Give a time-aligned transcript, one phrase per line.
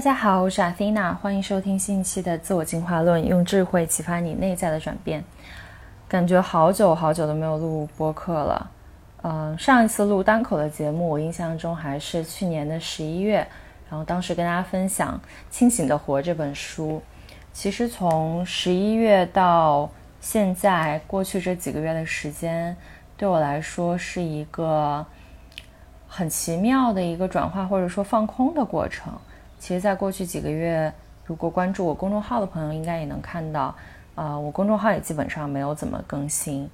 [0.00, 5.22] 大家好，我是阿 n 娜，欢迎收听新一期的自我进化论，用智慧启发你内在的转变。
[6.08, 8.70] 感觉好久好久都没有录播客了，
[9.20, 13.46] 嗯，上一次录单口的节目，我印象中还是去年的十一月，
[13.90, 15.20] 然后当时跟大家分享
[15.54, 17.02] 《清醒的活》这本书。
[17.52, 19.86] 其实从十一月到
[20.18, 22.74] 现在，过去这几个月的时间，
[23.18, 25.04] 对我来说是一个
[26.08, 29.12] 很奇妙的一个转化或者说放空的过程。
[29.60, 30.90] 其实，在过去几个月，
[31.26, 33.72] 如果关注我公众号的朋友，应该也能看到，
[34.14, 36.68] 啊，我公众号也基本上没有怎么更新。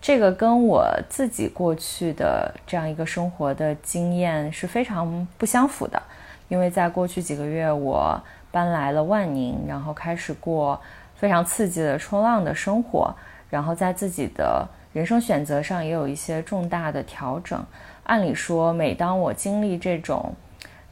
[0.00, 6.02] 这个跟我自己过去的这样一个生活的经验是非常不相符的。
[6.48, 10.78] 因为在过去几个月，我搬来了万宁，然后开始过
[11.14, 13.14] 非常刺激的冲浪的生活，
[13.48, 17.64] 然后在自己的人生选择上也有一些重大的调整。
[18.02, 20.34] 按理说，每当我经历这种，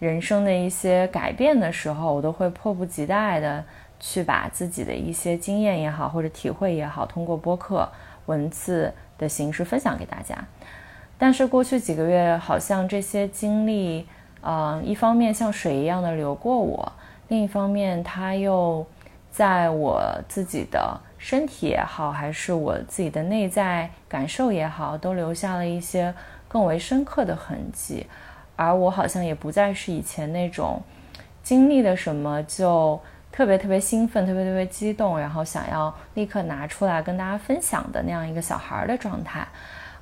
[0.02, 3.64] 人生的一些改变的时候，我都会迫不及待的
[4.00, 7.88] 去把自己的一些经验也好，或者体会也好，通过播客
[8.26, 10.36] 文字的形式分享给大家。
[11.16, 14.04] 但是过去几个月，好像这些经历，
[14.40, 16.92] 呃，一方面像水一样的流过我，
[17.28, 18.84] 另一方面，它又
[19.30, 26.12] 在我自己的身体也好，还是我自己的内在感受也好，都留下了一些
[26.48, 28.04] 更为深刻的痕迹。
[28.56, 30.80] 而我好像也不再是以前那种
[31.42, 33.00] 经历了什么就
[33.32, 39.46] 特别特别兴奋、特别特别激动，然后想要立刻拿出来跟大家分享的那样一个小孩的状态，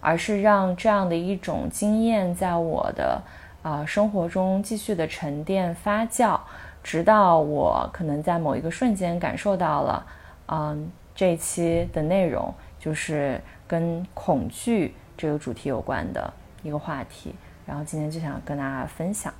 [0.00, 3.22] 而是让这样的一种经验在我的
[3.62, 6.38] 啊生活中继续的沉淀发酵，
[6.82, 10.06] 直到我可能在某一个瞬间感受到了，
[10.48, 16.32] 嗯，这一期的内容就是跟恐惧这个主题有关的
[16.64, 17.34] 一个话题。
[17.70, 19.32] 然后今天就想跟大家分享，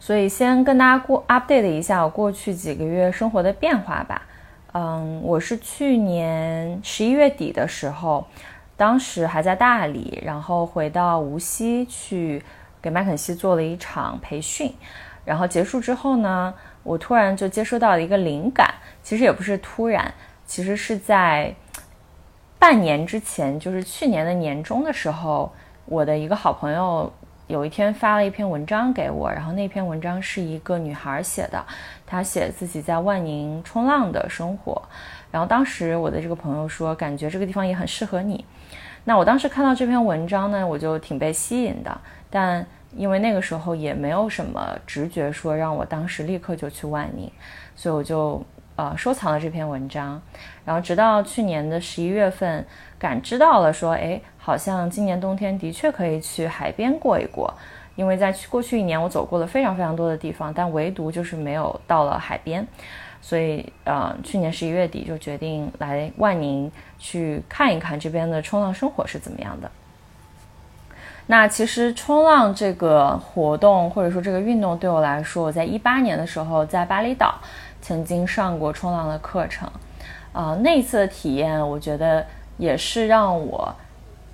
[0.00, 4.22] 所以先跟大家过 update 一下我过去几个月生活的变化吧。
[4.72, 8.26] 嗯，我是去年十一月底的时候，
[8.76, 12.42] 当时还在大理，然后回到无锡去
[12.82, 14.74] 给麦肯锡做了一场培训，
[15.24, 16.52] 然后结束之后呢，
[16.82, 20.12] 我突然就接收到了一个灵感，其实也不是突然，
[20.44, 21.54] 其实是在
[22.58, 25.52] 半年之前，就是去年的年中的时候。
[25.86, 27.12] 我的一个好朋友
[27.46, 31.62] 有一天发了一篇文章给我，然后那篇文章是一个女孩写的，
[32.06, 34.82] 她写自己在万宁冲浪的生活。
[35.30, 38.44] 然后当时我的这个朋友说，感觉这个地方也很适合你。
[39.04, 42.64] 那我当时看到这篇文章呢，我就挺被吸引的，但
[42.96, 47.30] 因为那个时候也没有什么直觉说让我当时立刻就去万宁，
[47.76, 48.42] 所以我就
[48.76, 50.20] 呃收藏了这篇文章。
[50.64, 52.64] 然后直到去年的十一月份。
[52.96, 57.52] 感知到了，说，哎，好像今年冬天的确可以去海边过一过，
[57.96, 62.66] 因为在去过去一年，我走过了非常非常多的地方，但唯独就是没有到了海边，
[63.20, 69.70] 所以，呃，去年十一月底就决定来万宁去看一看这边的冲浪生活是怎么样的。
[71.26, 77.38] 那其实冲浪这个活动或者说这个运动对我来说，我在一八年的时候在巴厘岛
[77.84, 79.70] 曾经上过冲浪的课程，
[80.32, 82.24] 啊，那一次的体验，我觉得。
[82.56, 83.74] 也是让我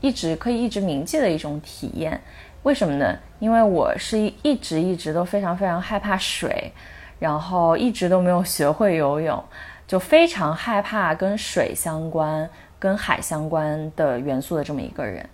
[0.02, 2.20] 一直可以一直铭记的一种体验，
[2.64, 3.16] 为什么呢？
[3.38, 6.70] 因为我是一直一直都非常非常害怕水，
[7.18, 9.42] 然后一直都没有学会游泳，
[9.86, 12.46] 就非常害怕跟水相关、
[12.78, 15.26] 跟海相关的元素的这么一个人。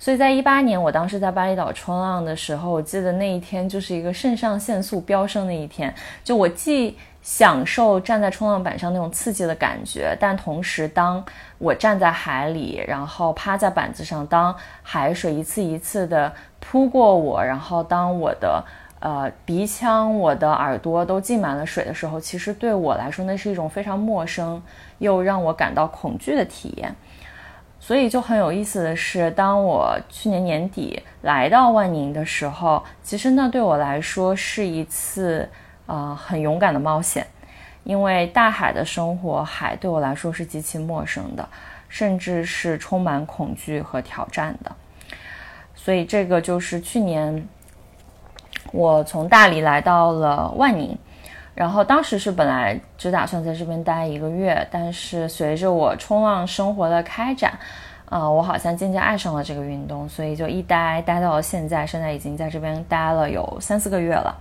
[0.00, 5.94] 所以在一八年，我当时在巴厘岛冲浪的时候，我记得那一天就是一个肾上腺素飙升的一天，
[6.24, 11.24] 就我既享受站在冲浪板上那种刺激的感觉，但同时，当
[11.58, 14.52] 我站在海里，然后趴在板子上，当
[14.82, 18.64] 海水一次一次的扑过我，然后当我的
[18.98, 24.60] 呃鼻腔、我的耳朵都浸满了水的时候，其实对我来说，那是一种非常陌生
[24.98, 26.92] 又让我感到恐惧的体验。
[27.78, 35.48] 所以就很有意思的是，当我去年年底来到万宁的时候，其实那对我来说是一次。
[35.92, 37.26] 呃，很勇敢的冒险，
[37.84, 41.46] 因为大海的生活，海对我来说是极其陌生的，
[41.86, 44.72] 甚至是充满恐惧和挑战的。
[45.74, 47.46] 所以这个就是去年
[48.72, 50.96] 我从大理来到了万宁，
[51.54, 57.52] 然后当时是本来只打算在这边待一个月，但是随着我冲浪生活的开展，
[58.08, 64.34] 啊，我好像渐渐爱上了这个运动，所以就一待待到了现在，现在已经在这边待了有三四个月了。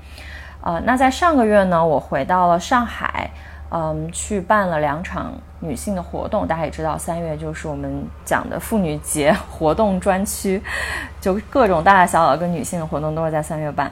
[0.61, 3.29] 呃，那在上个月呢，我回到了上海，
[3.69, 6.47] 嗯，去办了两场女性的活动。
[6.47, 10.61] 大家也知道，三月就是我们讲的妇女节活动专区，
[11.19, 13.91] 就各种大大小小跟女性的活动都是在三月办。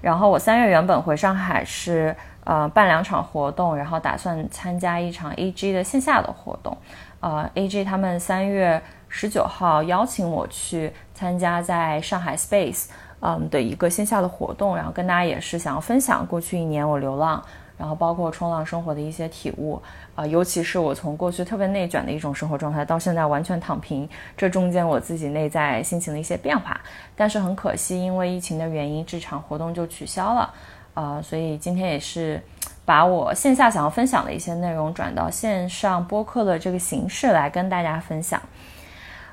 [0.00, 6.76] 然后我三月原本回上海是呃办两场活动，然后打算参加一场 AG 的线下的活动。
[7.20, 12.86] 呃，AG 他们三月十九号邀请我去参加在上海 Space
[13.20, 17.42] 嗯的一个线下的活动，然后跟大家也是想要分享过去一年我流浪。
[17.78, 19.80] 然后包括冲浪生活的一些体悟
[20.16, 26.76] 啊，尤其是我从过去特别内卷的一种生活状态，到现在完全躺平，这中间我自己内在心情的一些变化。
[27.14, 30.52] 但是很可惜，因为疫情的原因，这场活动就取消了
[30.92, 32.42] 啊，所以今天也是
[32.84, 38.42] 把我线下想要分享的一些内容转到线上播客的这个形式来跟大家分享。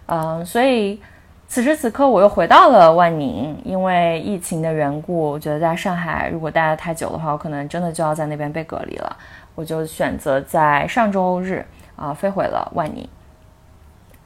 [0.06, 1.02] 嗯，所以。
[1.48, 9.16] 此时此刻，我又回到了万宁，因为疫情的缘故，我觉得在上海如果待得太久的话，我可能真的就要在那边被隔离了。
[9.54, 11.66] 我就选择在上周日
[11.96, 13.08] 啊飞回了万宁。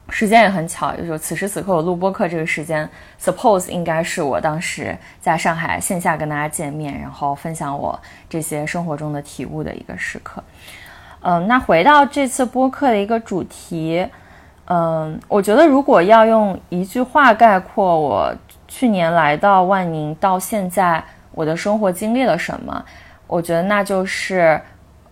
[0.08, 2.88] 时间也很巧，就是此时此刻我录播课这个时间
[3.20, 7.96] ，suppose 应该是我当时在上海线下跟大家见面，然后分享我
[8.28, 10.42] 这些生活中的体悟的一个时刻。
[11.20, 14.04] 嗯，那回到这次播客的一个主题。
[14.72, 18.32] 嗯，我觉得如果要用一句话概括我
[18.68, 21.02] 去年来到万宁到现在
[21.32, 22.84] 我的生活经历了什么，
[23.26, 24.60] 我觉得那就是，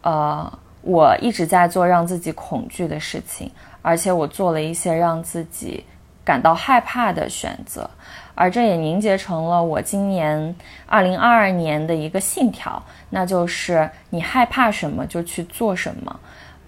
[0.02, 0.48] 呃，
[0.82, 3.50] 我一直在做让自己恐惧的事情，
[3.82, 5.84] 而且我做了一些让自己
[6.24, 7.90] 感到害怕的选择，
[8.36, 10.54] 而这也凝结成了我今年
[10.86, 12.80] 二零二二年的一个信条，
[13.10, 16.20] 那就是你害怕什么就去做什么。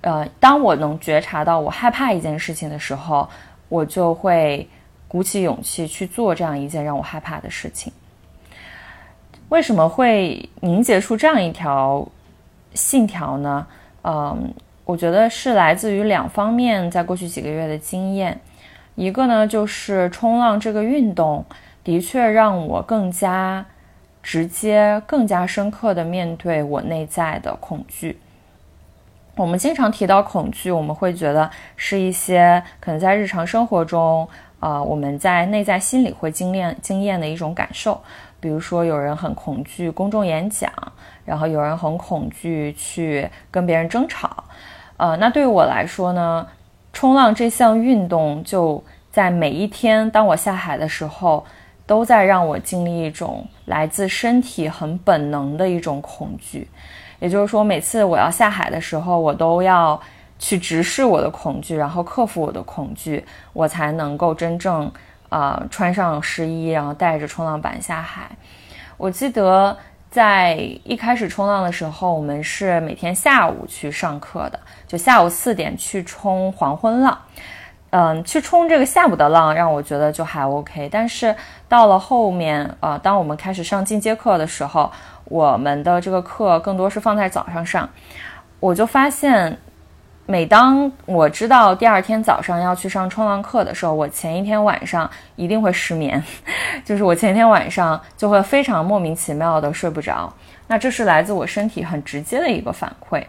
[0.02, 3.28] 呃，当我能觉察到我害怕一件事情的时候，
[3.68, 4.68] 我就会
[5.06, 7.92] 鼓起勇气去做这样一件让我害怕的事情。
[9.50, 12.06] 为什么会凝结出这样一条
[12.72, 13.66] 信条呢？
[14.02, 14.54] 嗯，
[14.84, 18.40] 我觉得是来自于两方面，在过去几个月的经验。
[18.94, 21.44] 一个呢，就是冲浪这个运动
[21.82, 23.64] 的确让我更加
[24.22, 28.18] 直接、更加深刻的面对我内在的恐惧。
[29.40, 34.28] 我们经常提到恐惧，我们会觉得是一些可能在日常生活中，
[34.58, 37.98] 呃，我们在内在心里会经验经验的一种感受。
[38.38, 40.70] 比如说，有人很恐惧公众演讲，
[41.24, 44.44] 然后有人很恐惧去跟别人争吵。
[44.98, 46.46] 呃，那对于我来说呢，
[46.92, 51.46] 冲浪这项运动就在每一天，当我下海的时候，
[51.86, 56.68] 都在让我经历一种来自身体很本能的一种恐惧。
[57.20, 60.00] 也就是说，每次我要下海的时候，我都要
[60.38, 64.90] 去直视我的恐惧，然后克服我的恐惧，我才能够真正
[65.28, 68.30] 啊穿上湿衣，然后带着冲浪板下海。
[68.96, 69.76] 我记得
[70.10, 77.16] 在一开始冲浪的时候，我们是每天下午去上课的，就下午四点去冲黄昏浪。
[77.90, 80.88] 嗯，去冲这个下午的浪，让我觉得就还 OK。
[80.92, 81.34] 但是
[81.68, 84.90] 到了后面，呃，当我们开始上进阶课的时候，
[85.24, 87.88] 我们的这个课更多是放在早上上，
[88.60, 89.58] 我就发现，
[90.26, 96.22] 每当我知道第二天早上要去上冲浪课的时候，我前一天晚上一定会失眠，
[96.86, 100.32] 就是我前一天晚上就会非常莫名其妙的睡不着。
[100.68, 103.24] 那这是来自我身体很直接的一个反馈，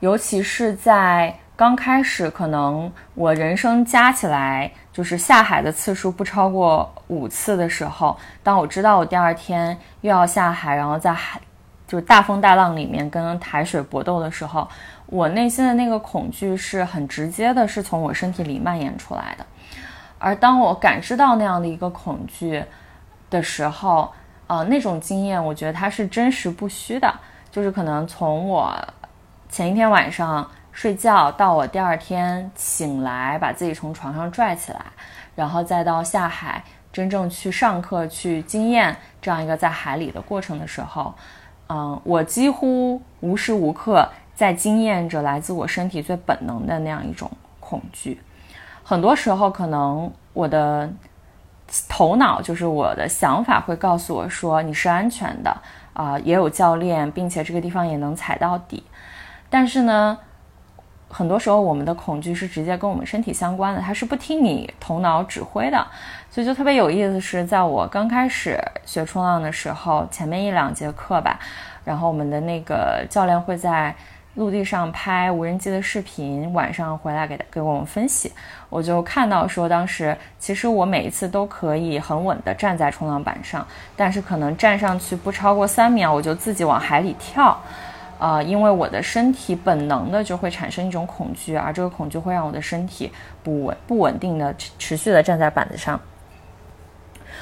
[0.00, 9.76] 尤其是在刚开始，可能我人生加起来就是下海的次数不超过五次的时候，当我知道我第二天。
[10.00, 11.38] 又要下海，然后在海，
[11.86, 14.66] 就是大风大浪里面跟海水搏斗的时候，
[15.04, 19.44] 我内心的那个恐惧是很直接的，是从我身体里蔓延出来的。
[20.18, 22.64] 而当我感知到那样的一个恐惧
[23.28, 24.10] 的时候，
[24.46, 27.14] 呃，那种经验，我觉得它是真实不虚的。
[27.52, 28.74] 就是可能从我
[29.50, 34.80] 前一天晚上睡觉到我第二天醒来，把自己从床上拽起来，
[35.34, 36.62] 然后再到下海。
[36.92, 41.14] 真正去上课去经验这样一个在海里的过程的时候，
[41.68, 48.20] 嗯，我几乎无时无刻在经验着来自我身体最本能的那样一种恐惧。
[48.82, 50.90] 很多时候，可能我的
[51.88, 55.56] 头脑就是我的想法会告诉我说你是安全的
[55.92, 58.82] 啊，也有教练，并且这个地方也能踩到底。
[59.48, 60.18] 但是呢，
[61.10, 65.86] 很多时候我们的恐惧是直接跟我们身体相关的，它是不听你头脑指挥的。
[66.30, 71.38] 所以就特别有意思，是在我刚开始学冲浪的时候，前面一两节课吧，
[71.84, 73.92] 然后我们的那个教练会在
[74.34, 78.32] 陆地上拍无人机的视频，晚上回来给给我们分析。
[78.68, 87.60] 我就看到说，当时其实我每一次都可以很稳的站在冲浪板上，但是可能站上去不超过三秒，我就自己往海里跳，
[88.20, 93.10] 啊，因为我的身体本能的就会产生一种恐惧，而这个恐惧会让我的身体
[93.42, 95.98] 不稳不稳定的持续的站在板子上。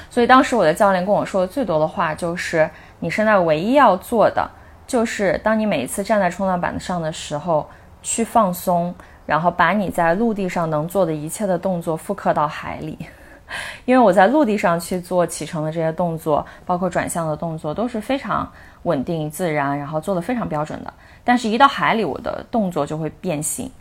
[0.09, 2.67] 所以当时我的教练跟我说的最多的话就是：
[2.99, 4.49] 你现在唯一要做的，
[4.87, 7.69] 就是当你每一次站在冲浪板上的时候，
[8.01, 8.95] 去放松，
[9.25, 12.97] 然后把你在陆地上能做的一切的动作复刻到海里。
[13.85, 18.49] 因为我在陆地上去做启程的这些动作，包括转向的动作，都是非常
[18.83, 20.93] 稳定自然，然后做的非常标准的。
[21.23, 23.71] 但是，一到海里，我的动作就会变形。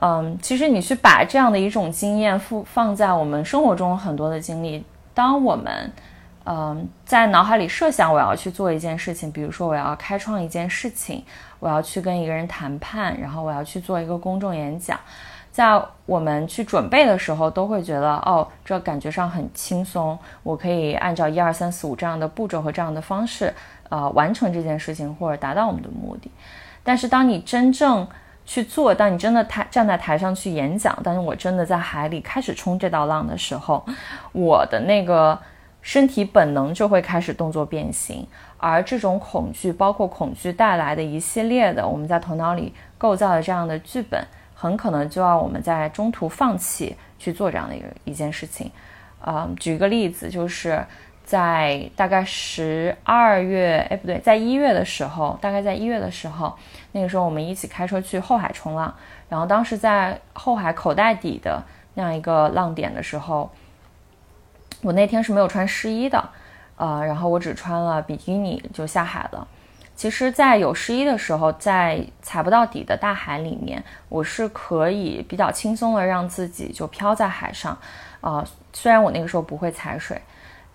[0.00, 5.92] 嗯，其实你去把这样的一种经验复放在我们生活中很多的经历，当我们
[6.44, 11.24] 嗯在脑海里设想我要去做一件事情，比如说我要开创一件事情，
[11.60, 14.98] 我要去跟一个人谈判，然后我要去做一个公众演讲。
[15.52, 23.54] 在我们去准备的时候，都会觉得哦，这感觉上很轻松，我可以按照一二三四五这样的步骤和这样的方式，
[23.88, 26.30] 呃，完成这件事情或者达到我们的目的。
[26.82, 28.06] 但是当你真正
[28.44, 33.84] 去做，当你真的台站在台上去演讲，当我真的在海里开始冲这道浪的时候，
[34.32, 35.38] 我的那个
[35.80, 38.26] 身体本能就会开始动作变形，
[38.58, 44.24] 而这种恐惧，包括恐惧带来的一系列的我们在头脑里构造的这样的剧本。
[44.56, 48.70] 很可能就要我们在中途放弃去做这样的一个一件事情，
[49.20, 50.82] 啊，举个例子，就是
[51.24, 56.54] 在大概十二月，哎，不对，在一月的时候，大概在一月的时候，
[56.92, 58.94] 那个时候我们一起开车去后海冲浪，
[59.28, 61.62] 然后当时在后海口袋底的
[61.94, 63.50] 那样一个浪点的时候，
[64.82, 66.22] 我那天是没有穿湿衣的，
[66.76, 69.48] 呃，然后我只穿了比基尼就下海了。
[69.96, 77.78] 其实，在有湿衣的时候，在踩不到底的大海里面，我是可以比较轻松的让自己就漂在海上。
[78.20, 80.20] 啊，虽然我那个时候不会踩水，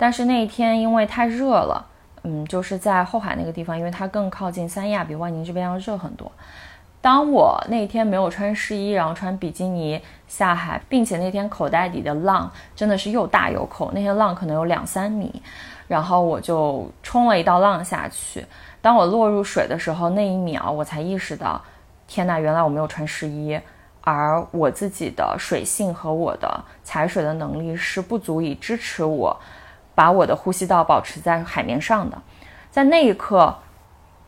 [0.02, 1.86] 但是那一天因为太热了，
[2.24, 6.32] 嗯，就是在后海那个地方，因为它更靠近三亚，比万宁这边要热很多。
[7.02, 15.42] 当我那天没有穿湿衣，然后穿比基尼下海，并且那天口袋底的浪真的是又大又口，那些浪可能有两三米，
[15.90, 18.46] 然后我就冲了一道浪下去。
[18.82, 21.62] 当我落入水的时候，那一秒我才意识到，
[22.08, 23.60] 天呐，原来我没有穿湿衣，
[24.02, 29.38] 而我自己的水性和我的踩水的能力是不足以支持我
[30.00, 32.18] 把我的呼吸道保持在海面上的。
[32.72, 33.54] 在那一刻，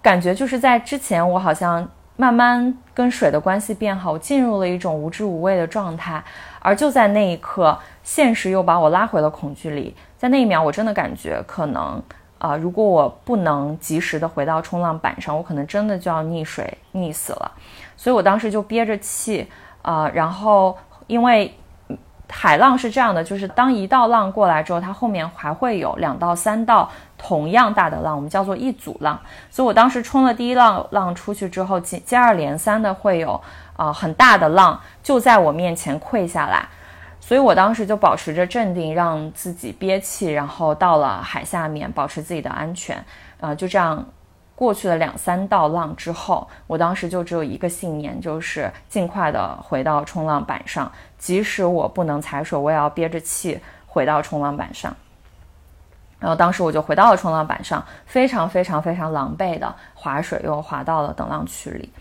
[0.01, 1.87] 感觉就是在之前我好像
[2.17, 6.21] 慢慢跟水的关系变好，我进入了一种无知无畏的状态，
[6.59, 9.95] 而就在那一刻，现实又把我拉回了恐惧里。
[10.17, 12.03] 在那一秒，我真的感觉可能。
[12.37, 12.57] 啊！
[12.57, 17.51] 如果我不能及时的回到冲浪板上，我可能真的就要溺水溺死了。
[17.95, 19.47] 所以我当时就憋着气
[19.83, 20.75] 啊，然后
[21.05, 21.53] 因为
[22.31, 29.19] 海浪是这样的，就是当一道浪过来之后，它后面还会有两到三道同样大的浪，我们叫做一组浪。
[29.49, 33.39] 所以我当时冲了第一浪浪出去之后，接接二连三的会有
[33.75, 36.65] 啊很大的浪就在我面前溃下来。
[37.19, 43.03] 所以我当时就保持着镇定，让自己憋气，然后到了海下面，保持自己的安全。
[43.39, 44.03] 啊，就这样
[44.61, 54.95] 过去了两三道浪之后，我当时就只有一个信念，就是尽快的回到冲浪板上，即使我不能踩水，我也要憋着气回到冲浪板上。
[56.19, 61.91] 然后当时我就回到了冲浪板上，非常非常非常狼狈的划水，又划到了等浪区里。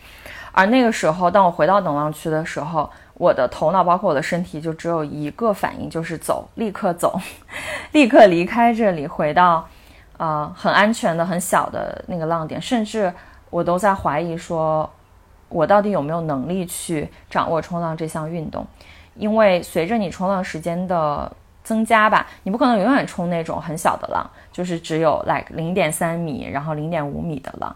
[0.52, 7.18] 而那个时候，当我回到等浪区的时候，我的头脑包括我的身体就只有一个反应，就是走，立刻走，
[7.92, 9.66] 立刻离开这里，回到，
[10.20, 12.60] 呃，很安全的、很小的那个浪点。
[12.60, 13.10] 甚至
[13.48, 14.88] 我都在怀疑，说
[15.48, 18.66] 我到底有没有能力去掌握冲浪这项运动？
[19.14, 21.32] 因为随着你冲浪时间的
[21.64, 27.74] 增加吧，你不可能永远冲那种很小的浪，就是只有 like 零点三米，然后零点五米的浪。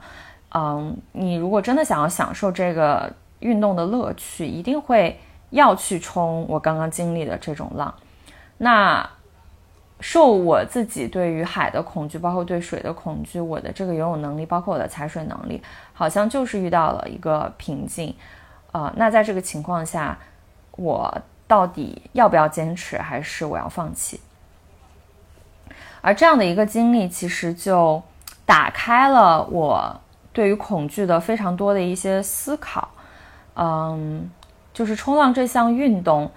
[0.55, 3.11] 嗯，你如果真的想要享受这个
[3.41, 5.19] 运动的乐趣，一定会。
[5.51, 7.95] 要去冲我刚刚经历的这种浪，
[8.59, 9.09] 那
[10.01, 18.15] 受我自己对于海的恐惧，包括对水的恐惧，我的这个游泳能力，包括我的踩水能力，好像就是遇到了一个瓶颈，
[18.73, 20.19] 啊，那在这个情况下，
[20.73, 24.21] 我到底要不要坚持，还是我要放弃？
[26.01, 28.03] 而这样的一个经历，其实就
[28.45, 30.01] 打开了我
[30.33, 32.89] 对于恐惧的非常多的一些思考，
[33.57, 34.31] 嗯。
[34.75, 36.29] 就是冲浪这项运动，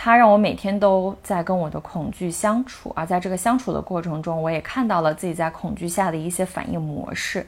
[0.00, 7.44] 它让我每天都在跟我的恐惧相处，而在这个相处的过程中，我也看到了自己在恐惧下的一些反应模式。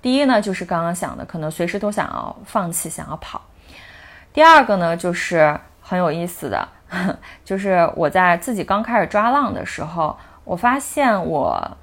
[0.00, 3.38] 第一呢，就是刚刚想的，可能随时都想要放弃，想要跑。
[4.32, 6.66] 第二个呢，就是很有意思的，
[7.44, 11.76] 就是我在自己刚开始抓浪的时候，我发现我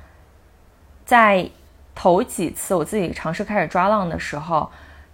[1.06, 1.48] 在
[1.94, 4.68] 头几次我自己尝试开始抓浪的时候。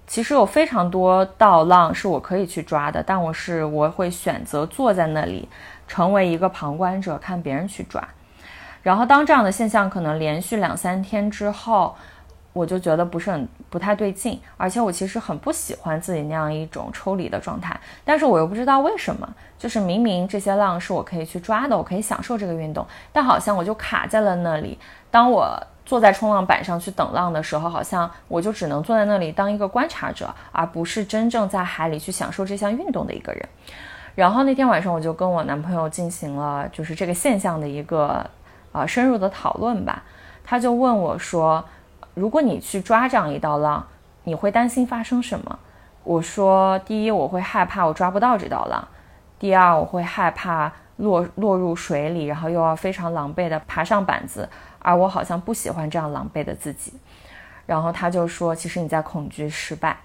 [0.08, 5.48] 其实有非常多道浪是我可以去抓的，但我是我会选择坐在那里，
[5.88, 8.08] 成为一个旁观者，看别人去抓。
[8.82, 11.94] 然后当这样的现象可能连续两三天之后，
[12.54, 19.28] 我就觉得不是很不太对劲，而且我其实很不喜欢自己那样一种抽离的状态，但是我又不知道为什么，
[19.60, 24.80] 就是明明这些浪是我可以去抓的，我可以享受这个运动，但好像我就卡在了那里。
[25.12, 33.50] 当我坐在冲浪板上去等浪的时候，好像我就只能坐在那里当一个观察者，而不是真正在海里去享受这项运动的一个人。
[34.14, 38.30] 然后那天晚上我就跟我男朋友进行了就是这个现象的一个
[38.72, 40.04] 啊深入的讨论吧，
[40.44, 41.66] 他就问我说。
[42.14, 43.86] 如果你去抓这样一道浪，
[44.24, 45.60] 你会担心发生什么？
[46.04, 48.82] 我说，第一，我会害怕我抓不到这道浪；
[49.38, 54.50] 第二，我会害怕落落入水里，然后又要非常狼狈地爬上板子，
[54.88, 56.94] 而我好像不喜欢这样狼狈的自己。
[57.66, 59.98] 然后他就说，其实你在恐惧失败。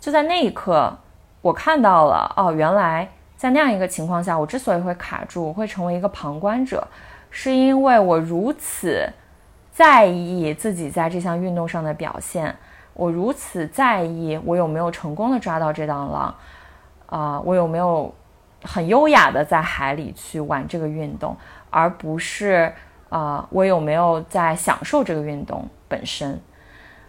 [0.00, 0.98] 就在那一刻，
[1.40, 6.86] 我看到了，哦，原来在那样一个情况下，我之所以会卡住，会成为一个旁观者，
[7.30, 9.08] 是因为我如此。
[9.72, 12.54] 在意自己在这项运动上的表现，
[12.92, 16.32] 我如此在意我有没有成功的抓到这档狼，
[17.06, 18.14] 啊，我有没有
[18.62, 21.36] 很优雅的在海里去玩这个运动，
[21.70, 22.72] 而不是
[23.16, 26.40] 啊，我有没有在享受这个运动本身。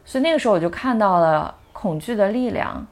[0.03, 2.85] 所以那个时候我就看到了恐惧的力量，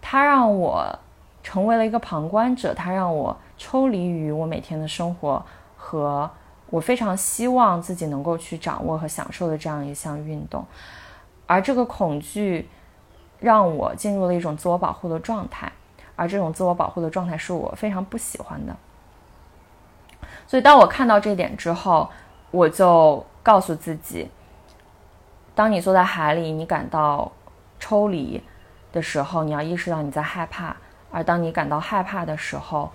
[0.00, 0.98] 它让我
[1.42, 5.44] 成为了一个旁观者，它让我抽离于我每天的生活
[5.76, 6.30] 和。
[6.70, 10.64] 我非常希望自己能够去掌握和享受的这样一项运动，
[11.46, 12.68] 而这个恐惧
[13.38, 15.70] 让我进入了一种自我保护的状态，
[16.16, 18.74] 而这种自我保护的状态是我非常不喜欢的。
[20.48, 22.10] 所以，当我看到这点之后，
[22.54, 24.30] 我就告诉自己：，
[25.56, 27.32] 当你坐在海里，你感到
[27.80, 28.40] 抽离
[28.92, 30.76] 的时候，你要意识到你在害怕；，
[31.10, 32.92] 而当你感到害怕的时候，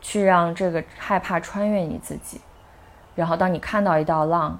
[0.00, 2.40] 去让这个害怕穿越你自己。
[3.14, 4.58] 然后，当你看到一道浪，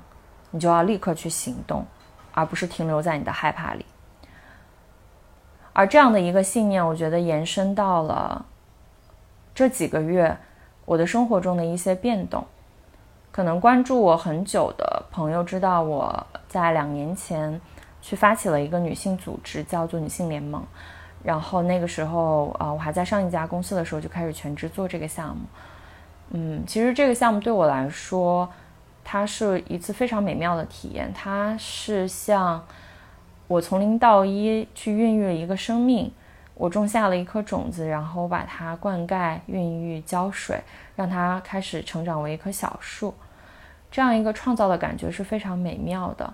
[0.51, 1.87] 你就要立刻去行动，
[2.35, 3.87] 而不是停留在你的害怕里。
[5.73, 8.45] 而这样的一个信念，我觉得延伸到了
[9.55, 10.37] 这几个月
[10.85, 12.47] 我的生活中的一些变动。
[13.39, 17.61] 可能关注我很久的朋友知道，我在两年前
[18.03, 20.61] 去发起了一个女性组织，叫做女性联盟。
[21.23, 25.43] 然后那个时候，啊，我还在上一家公司的时候，就开始全职做这个项目。
[26.31, 28.51] 嗯，其实这个项目对我来说，
[29.05, 31.13] 它是一次非常美妙的体验。
[31.15, 32.67] 它是像
[33.47, 36.13] 我从零到一去孕育了一个生命，
[36.55, 40.61] 我种下了一颗种子，然后把它灌溉、孕育、浇水，
[40.97, 43.15] 让它开始成长为一棵小树。
[43.91, 46.33] 这样一个创造的感觉是非常美妙的。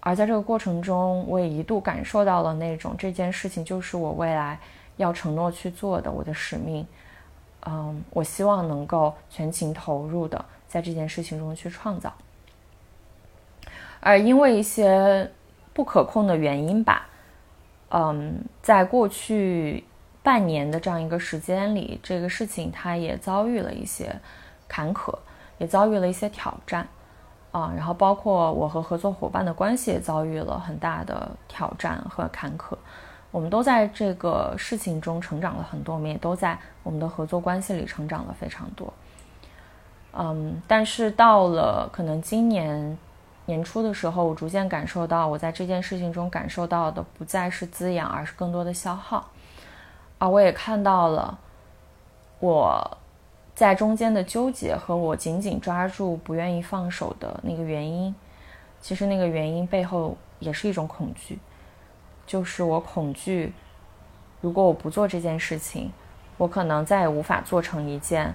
[0.00, 4.58] 而在这个过程中，我也一度感受到了那种这件事情就是我未来
[4.96, 6.86] 要承诺去做的我的使命。
[7.68, 12.14] 嗯，我希望能够全情投入的在这件事情中去创造，
[13.98, 15.28] 而因为一些
[15.72, 17.08] 不可控的原因吧，
[17.88, 19.82] 嗯，在过去
[20.22, 24.14] 半年的这样一个时间里，这个事情它也遭遇了一些
[24.68, 25.12] 坎坷，
[25.58, 26.86] 也遭遇了一些挑战，
[27.52, 32.76] 啊，然后包括我和合作伙伴的关系也遭遇了很大的挑战和坎坷。
[33.30, 38.92] 我们都在这个事情中成长了很多，我们也都在我们的合作关系里成长了非常多。
[40.12, 42.96] 嗯，但是到了可能今年
[43.44, 49.28] 年初的时候，我逐渐感受到，我在这件事情中感受到的不再是滋养，而是更多的消耗。
[50.18, 51.38] 啊我也看到了
[52.38, 52.98] 我
[53.56, 58.14] 在中间的纠结和我紧紧抓住不愿意放手的那个原因。
[58.82, 61.38] 其实那个原因背后也是一种恐惧。
[62.26, 63.52] 就是我恐惧，
[64.40, 65.90] 如果我不做这件事情，
[66.36, 68.34] 我可能再也无法做成一件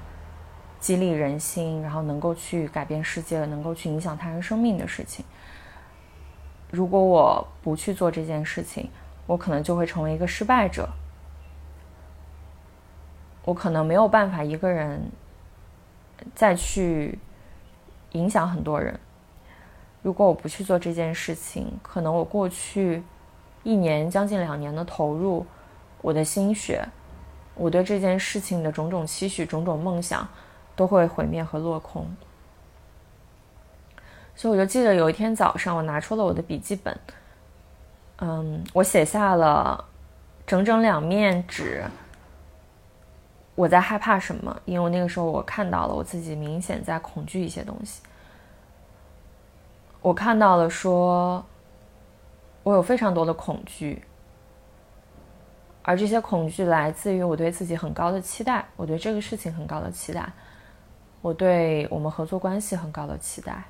[0.80, 5.24] 激励人心，然后能够去改变世界、能够去影响他人生命的事情。
[6.72, 8.90] 如果我不去做这件事情，
[9.28, 10.90] 我可能就会成为一个失败者。
[13.46, 15.12] 我可能没有办法一个人
[16.36, 17.18] 再去
[18.12, 19.00] 影响很多人。
[20.02, 23.04] 如果我不去做这件事情，可能我过去。
[23.64, 25.46] 一年将近两年的投入，
[26.02, 26.84] 我的心血，
[27.54, 30.28] 我对这件事情的种种期许、种种梦想，
[30.76, 32.08] 都会毁灭和落空。
[34.36, 37.00] 所以我就记得有一天早上，我拿出了我的笔记本，
[38.18, 39.86] 嗯，我写下了
[40.48, 41.84] 整整两面纸。
[43.62, 44.62] 我在害怕什么？
[44.66, 48.02] 因为那个时候我看到了我自己明显在恐惧一些东西。
[50.02, 51.44] 我看到了说。
[52.64, 54.04] 我有非常多的恐惧，
[55.82, 60.32] 而这些恐惧来自于我对自己很高的期待，我对这个事情很高的期待，
[61.24, 63.64] 我对我们合作关系很高的期待，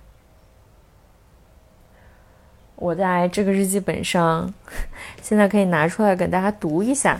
[2.75, 4.53] 我在这个日记本上，
[5.23, 7.17] 现在可以拿出来给大家读一下。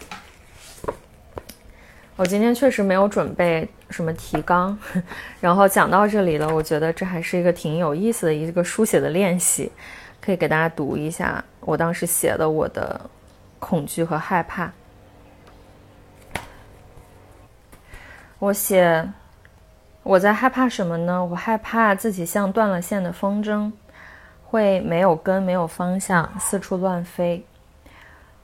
[2.21, 4.77] 我今天确实没有准备什么提纲，
[5.41, 9.71] 然后讲到这里了，我觉得这还是一个挺有意思的一个书写的练习，
[10.21, 13.09] 可以给大家读一下我当时写的我的
[13.57, 14.71] 恐惧和害怕。
[18.37, 19.11] 我写
[20.03, 21.25] 我在害怕什么呢？
[21.25, 23.71] 我害怕自己像断了线的风筝，
[24.45, 27.43] 会没有根、没有方向，四处乱飞。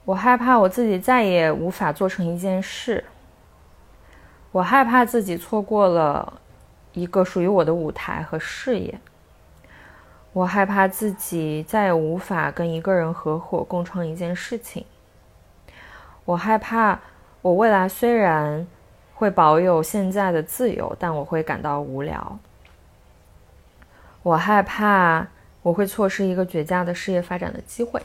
[0.04, 3.04] 我害怕我自己再也无法做成一件事。
[4.50, 6.40] 我害怕自己错过了
[6.92, 8.98] 一个属于我的舞台和事业。
[10.32, 14.84] 我害怕自己再也无法跟一个人合伙共创一件事情。
[16.24, 17.00] 我害怕
[17.42, 18.66] 我未来虽然
[19.14, 22.38] 会保有现在的自由，但我会感到无聊。
[24.22, 25.26] 我害怕
[25.62, 28.00] 我会错失一个绝佳的事业发展的机会。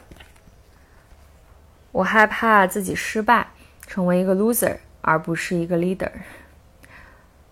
[1.92, 3.46] 我害怕自己失败，
[3.86, 4.78] 成为一个 loser。
[5.04, 6.10] 而不是一个 leader。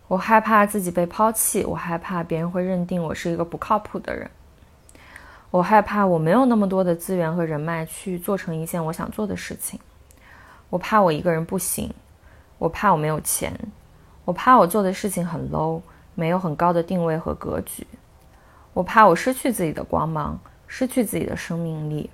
[0.08, 4.30] 我害怕自己被抛弃，我害怕别人会认定我是一个不靠谱的人。
[5.50, 9.78] 我害怕我没有那么多的资源和人脉去做成一件我想做的事情。
[10.70, 11.92] 我怕我一个人不行。
[12.58, 13.52] 我怕我没有钱。
[14.24, 15.82] 我怕我做的事情很 low，
[16.14, 17.86] 没有很高的定位和格局。
[18.72, 22.08] 我怕我失去自己的光芒，失去自己的生命力。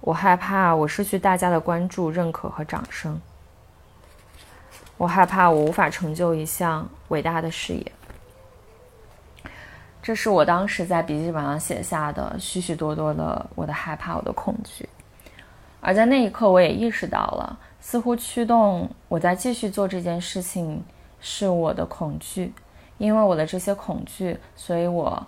[0.00, 3.20] 我害怕我失去大家的关注、认可和掌声。
[4.98, 7.92] 我害怕我无法成就一项伟大的事业，
[10.02, 14.88] 这是我当时在笔记本上写下的许许多多的我的害怕、我的恐惧。
[15.80, 20.82] 而在那一刻，我也意识到了，似乎驱动我在继续做这件事情
[21.20, 22.52] 是我的恐惧，
[22.98, 25.24] 因为我的这些恐惧，所以我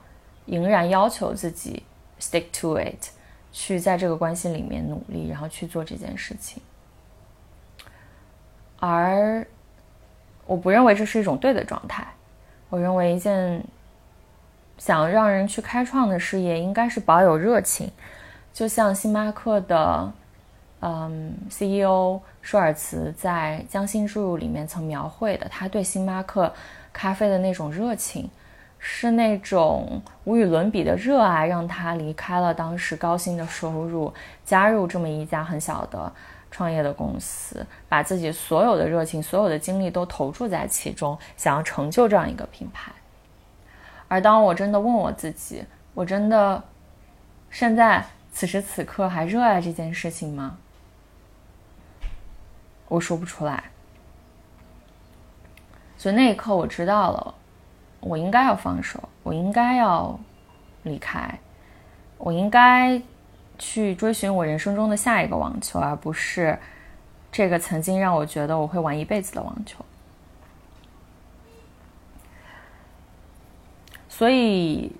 [0.47, 1.85] 仍然要求自己
[2.19, 3.11] stick to it，
[3.53, 6.61] 去在这个关系里面努力，然后去做这件事情，
[8.81, 9.47] 而。
[10.51, 12.05] 我不认为这是一种对的状态。
[12.71, 13.63] 我认为一件
[14.79, 17.89] 想让人去开创的事业，应该是保有热情。
[18.53, 20.13] 就像星巴克的
[20.81, 26.53] 嗯 CEO 舒尔茨在《将心注入》里面曾描绘的，他对星巴克
[26.93, 28.29] 咖啡的那种热情，
[28.81, 34.13] 是那种无与伦比的热爱，让他离开了当时高薪的收入，
[34.45, 36.13] 加入这么一家很小的。
[36.51, 42.93] 创业的公司，把自己所有的热情、所有的精力都投注在其中，想要成就这样一个品牌。
[44.09, 46.63] 而当我真的问我自己，我真的
[47.51, 50.59] 现在此时此刻还热爱这件事情吗？
[52.89, 53.65] 我说不出来。
[55.97, 57.35] 所以那一刻我知道了，
[58.01, 60.19] 我应该要放手，我应该要
[60.83, 61.39] 离开，
[62.19, 63.01] 我应该。
[63.61, 66.59] 去追寻我人生中的下一个网球，而不是
[67.31, 69.85] 这个曾经让我觉得我会玩一辈子的网球。
[74.09, 74.91] 所以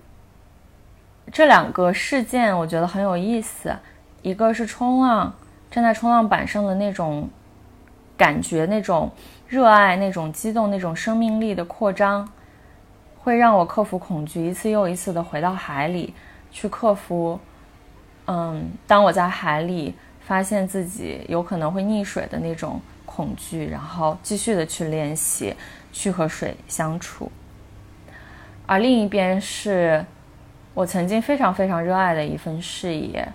[1.31, 3.75] 这两个事件我觉得很有意思，
[4.21, 5.33] 一个是冲浪，
[5.71, 7.27] 站在冲浪板上的那种
[8.15, 9.11] 感觉，那种
[9.47, 12.29] 热爱，那种激动，那种生命力的扩张，
[13.17, 16.13] 会让我克服恐惧，一次又一次的回到海里
[16.51, 17.39] 去克服。
[18.33, 19.93] 嗯，当我在海里
[20.25, 25.53] 发现自己有可能会溺水的那种恐惧，然后继续的去练习，
[25.91, 27.29] 去和水相处。
[28.65, 30.05] 而另一边是
[30.73, 33.27] 我曾经非常非常热爱的一份事业，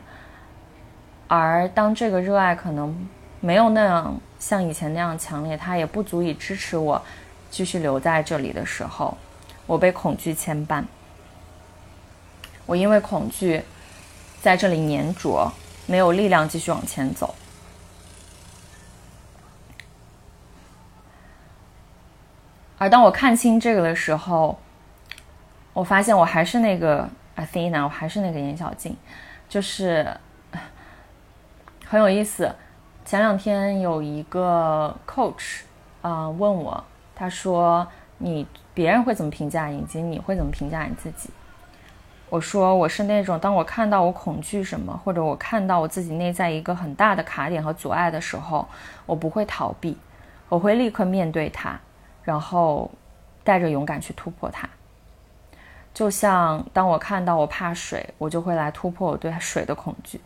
[1.28, 3.06] 而当这个热爱可能
[3.40, 7.02] 没有那样像以前那样强烈，它也不足以支持我
[7.50, 9.14] 继续留在这里的时候，
[9.66, 10.82] 我被恐惧牵绊，
[12.64, 13.62] 我因为恐惧。
[14.46, 15.52] 在这里粘着，
[15.86, 17.34] 没有力量继续往前走。
[22.78, 24.56] 而当我看清这个的时候，
[25.72, 28.96] 我发现我还是那个 Athena，我还是那个严小静，
[29.48, 30.16] 就是
[31.84, 32.54] 很有意思。
[33.04, 35.62] 前两天有一个 coach
[36.02, 36.84] 啊问我，
[37.16, 37.84] 他说
[38.18, 41.30] ：“你别人会怎么评价你，以及你会怎么评价你自己？”
[42.28, 48.66] 我说我是那种，当我看到我恐惧什么，或者我看到我自己内在一个很大的卡点和阻碍的时候，
[49.06, 49.96] 我不会逃避，
[50.48, 51.78] 我会立刻面对它，
[52.24, 52.90] 然后
[53.44, 54.68] 带着勇敢去突破它。
[55.94, 60.18] 就像当我看到我怕水，我就会来突破我对水的恐惧；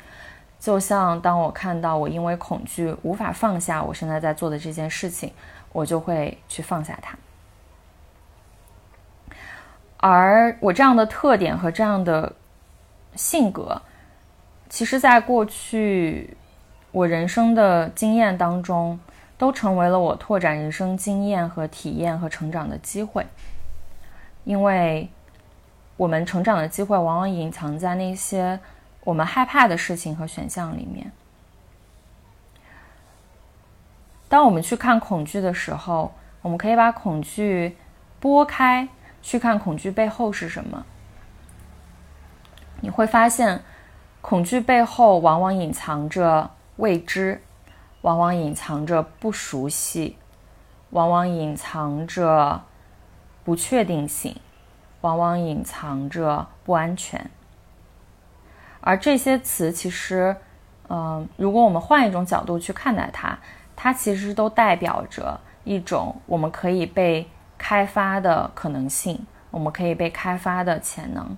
[0.59, 5.33] 就像当我看到我因为恐惧无法放下我现在在做的这件事情，
[5.71, 7.17] 我就会去放下它。
[10.03, 12.33] 而我这样的特点和这样的
[13.15, 13.81] 性格，
[14.71, 16.37] 其实，在过去
[16.91, 18.99] 我人生的经验当中，
[19.37, 23.27] 都成为了我拓展人生经验和体验和成长的机会。
[24.45, 25.11] 因为，
[25.99, 28.59] 我们成长的机会往往隐藏在那些
[29.05, 31.13] 我们害怕的事情和选项里面。
[34.31, 37.77] 当我们去看恐惧的时候，我们可以把恐惧
[38.19, 38.89] 拨开，
[39.22, 40.85] 去看恐惧背后是什么。
[42.80, 43.62] 你会发现，
[44.20, 47.42] 恐惧背后往往隐藏着未知，
[48.02, 50.16] 往往隐藏着不熟悉，
[50.90, 52.62] 往往隐藏着
[53.44, 54.37] 不确定性，
[55.02, 57.30] 往往隐藏着不安全。
[58.80, 60.35] 而这些词，其实，
[60.88, 63.38] 嗯，如果我们换一种角度去看待它，
[63.76, 67.28] 它其实都代表着一种我们可以被
[67.62, 71.37] 开发的可能性，我们可以被开发的潜能。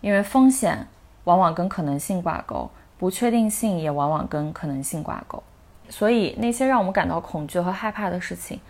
[0.00, 0.86] 因为风险
[1.24, 5.42] 往往跟可能性挂钩，不确定性也往往跟可能性挂钩，
[5.88, 8.60] 所以那些让我们感到恐惧和害怕的事情，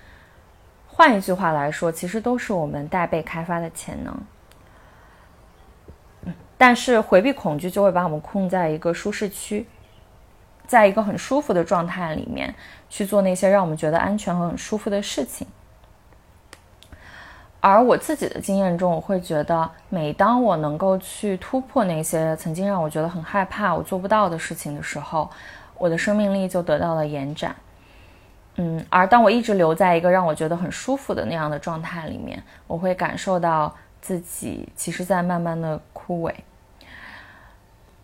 [0.88, 4.18] 换一句话来说，其实都是我们待被开发的潜能。
[6.56, 9.66] 但是回避恐惧就会把我们困在一个舒适区，
[10.66, 12.54] 在一个很舒服的状态里面
[12.88, 15.46] 去做那些让我们觉得安全和很舒服的事情。
[17.68, 25.28] 而我自己的经验中，我会觉得，每当我能够去突破那些曾经让我觉得很害怕、我做不到的事情的时候，
[25.76, 27.56] 我的生命力就得到了延展。
[28.54, 36.32] 嗯，而当我一直留在一个让我觉得很舒服的那样的状态里面，我会感受到自己其实在慢慢的枯萎。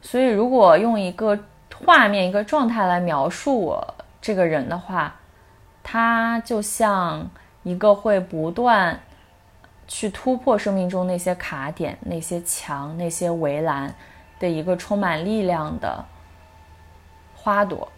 [0.01, 1.39] 所以，如果用一个
[1.87, 5.15] 画面、一个状态来描述我这个人的话，
[5.85, 7.31] 他就像
[7.63, 8.99] 一个会不断。
[9.89, 13.95] 去突破生命中那些卡点、那些墙、那些围栏
[14.39, 16.05] 的一个充满力量的
[17.35, 17.91] 花朵，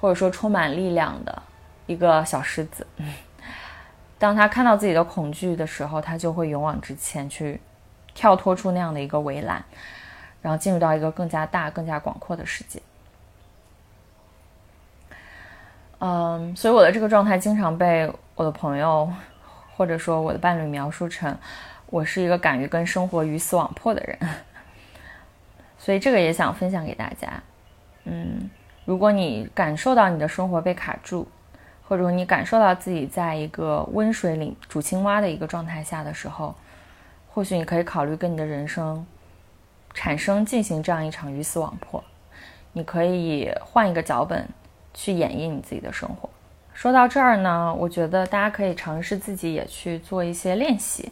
[0.00, 1.42] 或者说充满力量的
[1.86, 2.86] 一个小狮子。
[4.18, 7.60] 当他看到自己的恐惧的时候，他就会勇往直前，去
[8.14, 9.64] 跳脱出那样的一个围栏，
[10.42, 12.82] 然后进入到一个更加大、更加广阔的世界。
[16.00, 19.10] 嗯，所以我的这个状态经常被我的朋友。
[19.78, 21.38] 或者说，我的伴侣描述成
[21.86, 24.18] 我是一个敢于跟生活鱼死网破的人，
[25.78, 27.40] 所以这个也想分享给大家。
[28.02, 28.50] 嗯，
[28.84, 31.28] 如果你感受到你的生活被卡住，
[31.86, 36.52] 或者你感受到自己在一个温水里煮青蛙的一个状态下的时候，
[37.28, 39.06] 或许你可以考虑跟你的人生
[39.94, 42.02] 产生进行这样一场鱼死网破。
[42.72, 44.48] 你可以换一个脚本
[44.92, 46.28] 去演绎你自己的生活。
[46.78, 51.10] 说到这儿呢，我觉得大家可以尝试自己也去做一些练习，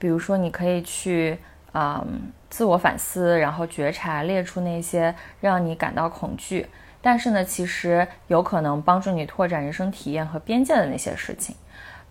[0.00, 1.38] 比如说你可以去
[1.74, 6.66] 嗯自我反思，然后觉察，列出那些让你感到恐惧，
[7.00, 11.54] 但是呢，其实有可能帮助你拓展人生体验和边界的那些事情。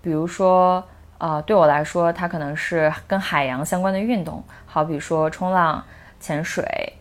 [0.02, 0.82] 比如说，
[1.18, 5.84] 呃，对我来说，它可能是跟海洋相关的运动，好比说冲浪、
[6.22, 6.94] 潜水。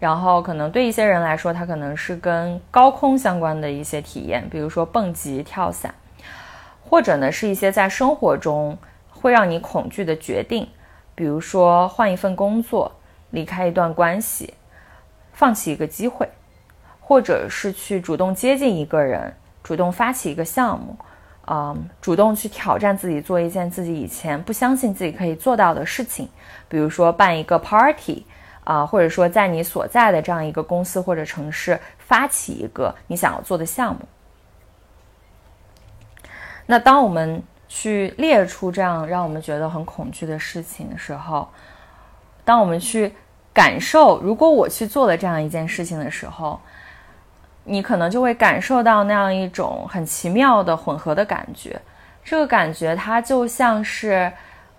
[0.00, 5.92] 然后可能对一些人来说，它可能是跟高空相关的一些体验，比如说蹦极、跳伞，
[6.88, 8.78] 或者呢是一些在生活中
[9.10, 10.68] 会让你恐惧的决定，
[11.16, 12.92] 比如说换一份工作、
[13.30, 14.54] 离开一段关系、
[15.32, 16.28] 放弃一个机会，
[17.00, 19.34] 或者是去主动接近一个人、
[19.64, 20.96] 主动发起一个项目，
[21.48, 26.28] 嗯，主动去挑战自己做一件自己以前不相信自己可以做到的事情，
[26.68, 28.24] 比如说办一个 party。
[28.68, 34.00] 啊，或者说在你所在的这样一个公司或者城市发起一个你想要做的项目。
[36.66, 41.48] 那当我们去列出这样让我们觉得很恐惧的事情的时候，
[42.44, 43.10] 当我们去
[43.54, 46.60] 感受，如果我去做了这样一件事情的时候，
[47.64, 51.80] 你可能就会感受到那样一种很奇妙的混合的感觉。
[52.22, 54.30] 这个感觉它就像是，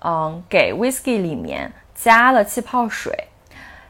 [0.05, 3.11] 嗯，给 whisky 里面加了气泡水。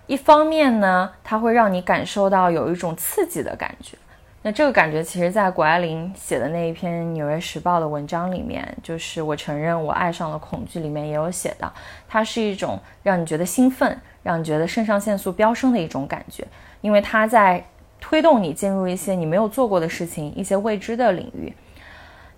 [0.10, 3.95] 一方面呢，它会让你感受到有一种刺激的感觉。
[4.41, 11.72] 那这个感觉，其实在谷爱凌写的那一篇《纽约时报》的文章里面，就是我承认我爱上了恐惧里面也有写到，
[12.08, 16.43] 它是一种让你觉得兴奋，让你觉得肾上腺素飙升的一种感觉，
[16.82, 17.63] 因为它在
[18.02, 21.54] 推动你进入一些你没有做过的事情，一些未知的领域。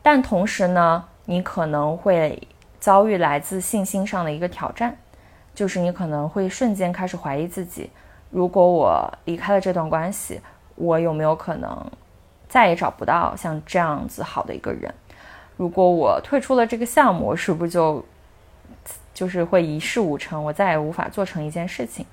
[0.01, 2.45] 但同时呢，你可能会
[2.81, 4.97] 遭遇来自信心上的一个挑战。
[5.53, 7.89] 就是你可能会瞬间开始怀疑自己，
[8.29, 10.41] 如果我离开了这段关系，
[10.75, 11.91] 我有没有可能
[12.47, 14.93] 再也找不到像这样子好的一个人？
[15.57, 18.03] 如果我退出了这个项目，是不是就
[19.13, 20.43] 就是会一事无成？
[20.43, 22.05] 我再也无法做成一件事情？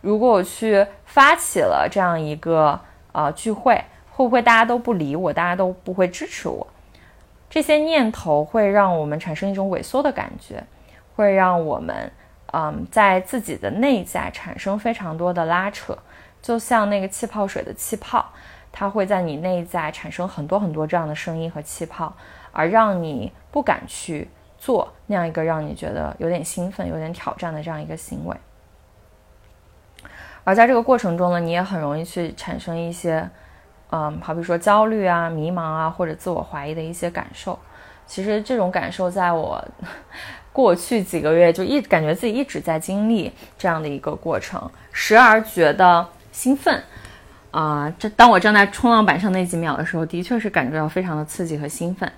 [0.00, 2.80] 如果我去发起了这样一个
[3.12, 3.74] 呃聚会，
[4.10, 6.66] 会不会大家都不理我，大家都不会支持我？
[7.48, 10.64] 这些念头会让我们产生一种萎缩的感觉，
[11.14, 12.10] 会让我们
[12.56, 15.98] 嗯在自己的内在产生非常多的拉扯，
[16.40, 18.24] 就像那个气泡水的气泡，
[18.70, 22.14] 它会在你内在产生很多很多这样的声音和气泡，
[22.52, 28.36] 而让你不敢去做那样一个让你觉得有点兴奋、有点挑战的这样一个行为。
[30.44, 33.28] 而在这个过程中呢，你也很容易去产生一些，
[33.90, 37.58] 嗯，好比说焦虑啊、迷茫啊，或者自我怀疑的一些感受。
[38.06, 39.66] 其实这种感受在我
[40.54, 46.80] 过去几个月就一感觉自己一直在经历这样的一个过程，时而觉得兴奋，
[47.50, 52.10] 啊，这当我站在冲浪板上那几秒的时候，的确是感觉到非常的刺激和兴奋，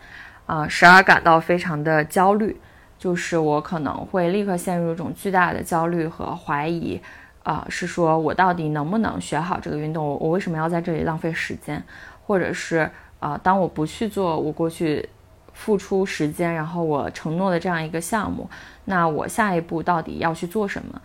[0.44, 2.60] 啊，时而感到非常的焦虑，
[2.98, 7.00] 就是我可能会立刻陷入一种巨大的焦虑和怀疑。
[7.42, 10.04] 啊，是说我到底能不能学好这个运动？
[10.04, 11.80] 我我为什么要在这里浪费时间？
[12.26, 15.08] 或者是啊，当我不去做我过去
[15.56, 18.48] 付出时间，然后我承诺的这样一个项目，
[18.84, 21.02] 那我下一步到底要去做什么？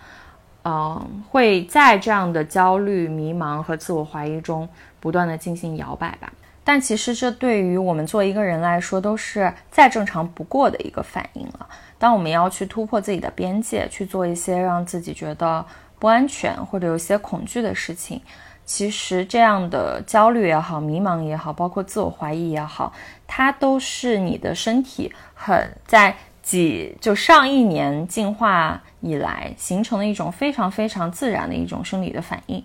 [0.64, 6.32] 嗯，会在这样的焦虑、迷茫和自我怀疑中不断的进行摇摆吧。
[6.64, 11.68] 但其实这对于我们做一个人来说，都是再正常不过的一个反应了。
[11.98, 15.66] 当我们要去突破自己的边界，去做一些让自己觉得。
[16.02, 18.20] 不安全或者有些恐惧的事情，
[18.73, 22.93] 其实这样的焦虑也好、迷茫也好、包括自我怀疑也好，
[23.27, 32.63] 它都是你的身体很在几就上亿年进化以来形成的一种非常非常自然的一种生理的反应。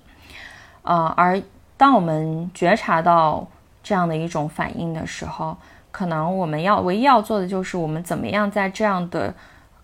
[0.83, 1.43] 呃，而
[1.77, 3.45] 当我们觉察到
[3.83, 5.57] 这样的一种反应的时候，
[5.91, 9.35] 可能我们要唯一要做的就是我们怎么样在这样的。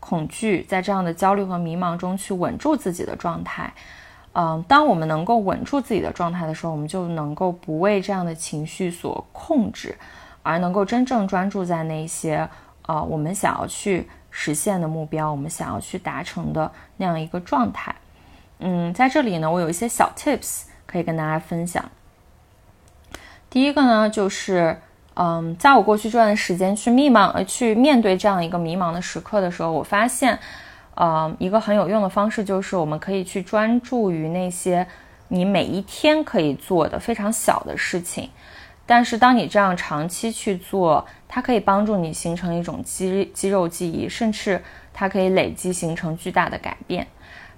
[0.05, 3.73] 恐惧在这样的焦虑和迷茫中去稳住自己的状态，
[4.35, 9.97] 嗯，当我们能够稳住自己的状态的时候，我们就能够不为这样的情绪所控制，
[10.43, 12.49] 而能够真正专注在那些
[12.87, 17.95] 呃我们想要去实现的目标，我们想要去达成的那样一个状态。
[18.59, 21.85] 嗯，在这里呢，我有一些小 tips 可以跟大家分享。
[23.51, 24.79] 第一个呢，就是。
[25.15, 30.39] 嗯，在我过去这段时间去迷茫呃去面对这样一个迷茫的时刻的时候，我发现，
[30.95, 34.87] 呃，一个很有用的方式就是我们可以去专注于那些
[35.29, 38.29] 你每一天可以做的非常小的事情。
[38.85, 47.07] 但是当你这样长期去做，它可以帮助你形成一种肌肌肉记忆，甚至它可以累积形成巨大的改变。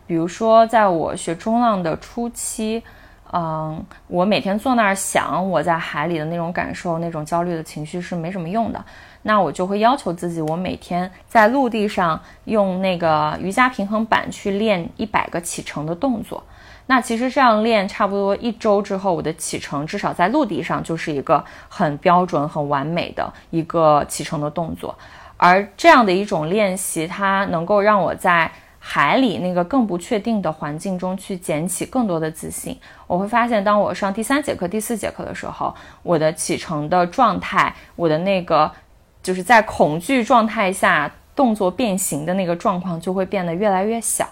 [0.07, 2.83] 比如说，在我学冲浪的初期。
[3.37, 8.85] 嗯，我每天坐那儿想我在海里的那种感受，那种焦虑的情绪是没什么用的。
[9.25, 16.43] 那我就会要求自己，我每天在陆地上用那个瑜伽平衡板去练一百个启程的动作。
[16.87, 24.95] 那其实这样练差不多一周之后，我的启程至少在陆地上就是一个很标准、很完美的一个启程的动作。
[25.37, 28.51] 而这样的一种练习，它能够让我在。
[28.87, 38.71] 海里那个更不确定的环境中去捡起更多的自信，我会发现，当我上第三节课、第四节课的时候，我的启程的状态，我的那个
[39.25, 44.29] 就是在恐惧状态下动作变形的那个状况就会变得越来越小。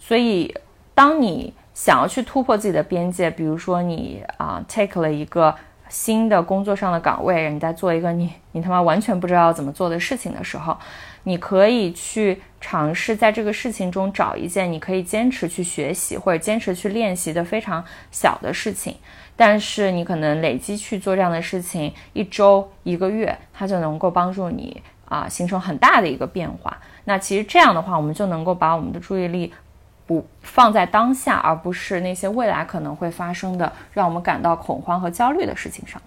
[0.00, 0.52] 所以，
[0.94, 5.54] 当你想要去突破自己的边界，比如说你啊 take 了一个
[5.88, 10.76] 新的工作上的岗位，你在做一个你你他妈完全不知道怎么做的事情的时候。
[11.24, 18.96] 你可以去尝试在这个事情中找一件你可以坚持去学习或者坚持去练习的非常小的事情，
[19.38, 26.76] 但是你可能累积去做这样的事情一周一个月，它就能够帮助你啊形成很大的一个变化。
[27.04, 29.54] 那其实这样的话，我们就能够把我们的注意力
[30.06, 36.02] 不放在当下，而不是那些未来可能会发生的让我们感到恐慌和焦虑的事情上。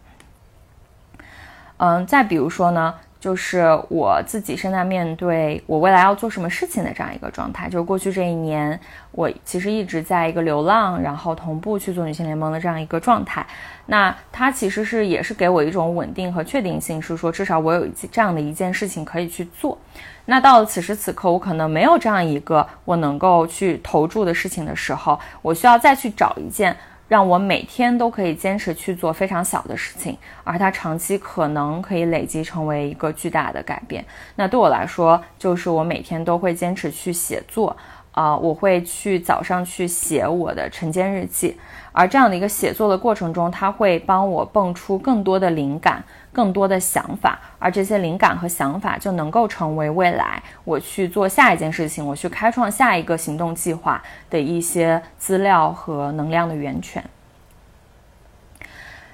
[1.78, 2.96] 嗯，再比如说呢？
[3.22, 8.78] 就是我自己现在面对我未来要做什么事情的这样一个状态，就是过去这一年，
[9.12, 13.46] 我其实一直在一个流浪，然后同步去做女性联盟的这样一个状态。
[13.86, 19.78] 那它其实是也是给我一种稳定和确定性，是说至少我有这样的一件事情可以去做。
[20.26, 26.76] 那到了此时此刻，我可能没有这样一个我能够去投注的事情的时候，我需要再去找一件。
[27.12, 34.06] 让我每天都可以坚持去做非常小的事情，而它长期可能可以累积成为一个巨大的改变。
[34.38, 37.76] 那对我来说，就是我每天都会坚持去写作，
[38.14, 41.58] 啊，我会去早上去写我的晨间日记，
[41.92, 46.02] 而这样的一个写作的过程中，它会帮我蹦出更多的灵感、
[46.32, 57.04] 更多的想法，而这些灵感和想法就能够成为未来我去做下一件事情、我去开创下一个行动计划的一些资料和能量的源泉。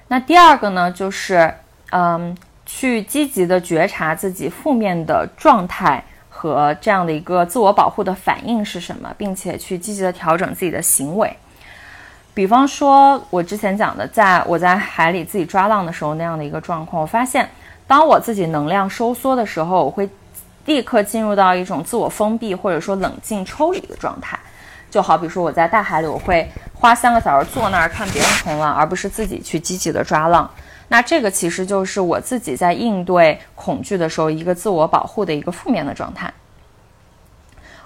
[0.08, 1.54] 那第二个呢，就是
[1.92, 6.04] 嗯，去积极的觉察自己负面的状态。
[6.40, 11.36] 和这样的一个自我保护的反应是什么，并且去积极的调整自己的行为。
[12.38, 17.50] 比方说，我之前讲的，在我在海里自己抓浪的时候那样的一个状况，我发现，
[17.88, 20.08] 当我自己能量收缩的时候，我会
[20.66, 24.38] 立刻进入到一种自我封闭或者说冷静抽离的状态。
[24.92, 30.48] 就好比说，我在大海里，我会花三个小时坐那儿看别人冲浪，而不是自己去积极的抓浪。
[30.90, 36.32] 那这个其实就是我自己在应对恐惧的时候一个自我保护的一个负面的状态，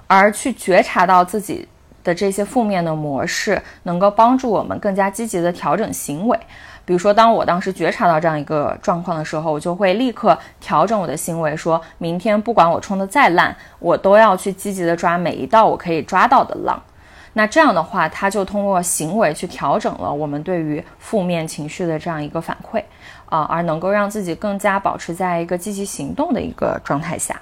[0.07, 1.65] 而去觉察到自己
[2.03, 6.39] 的这些负面的模式，能够帮助我们更加积极的调整行为。
[6.83, 16.81] 比如说，当我当时觉察到这样一个状况的时候，我就会立刻调整我的行为，说明天不管我冲的再烂，我都要去积极的抓每一道我可以抓到的浪。
[17.33, 22.83] 那这样的话，他就通过行为去调整了我们对于负面情绪的这样一个反馈，
[23.27, 27.39] 啊，而能够让自己更加保持在一个积极行动的一个状态下。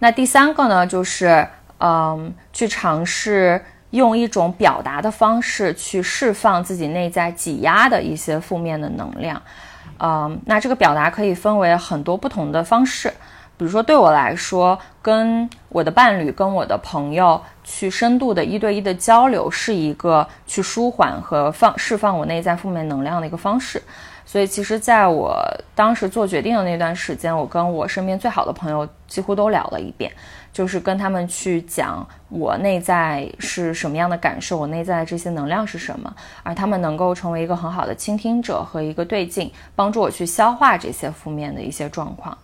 [0.00, 1.48] 那第三个呢，就是
[1.82, 3.60] 嗯，去尝试
[3.90, 9.42] 用一种表达的方式去释放自己内在挤压的一些负面的能量，
[9.98, 13.12] 嗯，那这个表达可以分为很多不同的方式。
[13.58, 23.80] 比如说，对我来说，跟我的伴侣、跟我的朋友去深度的一对一的交流，是一个去舒缓和放释放我内在负面能量的一个方式。
[24.24, 25.36] 所以，其实在我
[25.74, 30.10] 当时做决定的那段时间，我跟我身边最好的朋友几乎都聊了一遍，
[30.52, 42.36] 就是跟他们去讲我内在是什么样的感受，我内在的这些能量是什么，而他们能够成为一个很好的倾听者和一个对镜，帮助我去消化这些负面的一些状况。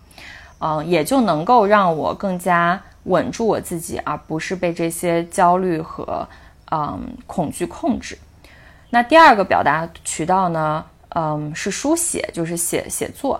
[0.61, 6.27] 嗯，也就能够让我更加稳住我自己，而不是被这些焦虑和
[6.71, 8.17] 嗯恐惧控制。
[8.89, 10.83] 那第二个表达渠道呢，
[11.15, 13.39] 嗯，是书写，就是写写作。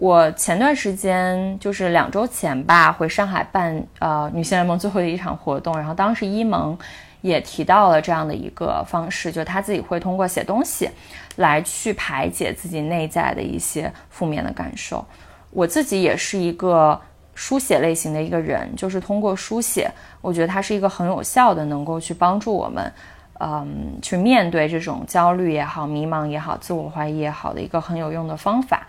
[0.00, 6.76] 我前段时间就是两周前吧，回上海办呃女性联盟最后的一场活动，然后当时一萌
[7.20, 10.88] 也提到了这样的一个方式，就他自己会通过写东西
[11.36, 15.04] 来去排解自己内在的一些负面的感受。
[15.50, 16.98] 我自己也是一个
[17.34, 19.90] 书写类型的一个人，就是通过书写，
[20.22, 22.90] 我觉得它是一个很有效的，能够去帮助我们，
[23.38, 28.86] 嗯，去面对这种焦虑也好、迷茫也好、自我怀疑也好的一个很有用的方法。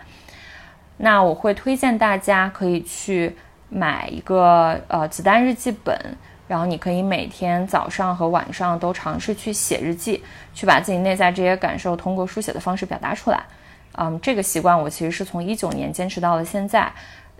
[0.96, 3.34] 那我会推荐大家可以去
[3.68, 5.96] 买一个呃子弹日记本，
[6.46, 10.22] 然后你可以每天早上和晚上都尝试去写日记，
[10.54, 13.42] 去把自己内在这些感受通过书写的方式表达出来。
[13.98, 16.90] 嗯，这个习惯我其实是从一九年坚持到了现在。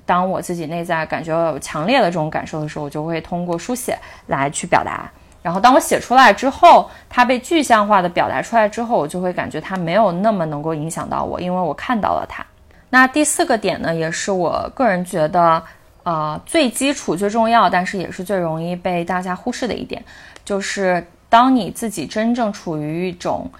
[0.05, 3.97] 当我自己内在感觉有强烈的这种感受的时候，我就会通过书写
[4.27, 5.09] 来去表达。
[5.43, 12.45] 然后当我写出来之后，它被具象化的表达出来之后，我就会感觉它没有那么能够影响到我，因为我看到了它。
[12.93, 15.63] 那第四个点呢，也是我个人觉得
[16.03, 20.05] 呃最基础、最重要，但是也是最容易被大家忽视的一点，
[20.45, 23.51] 就是当你自己真正处于一种。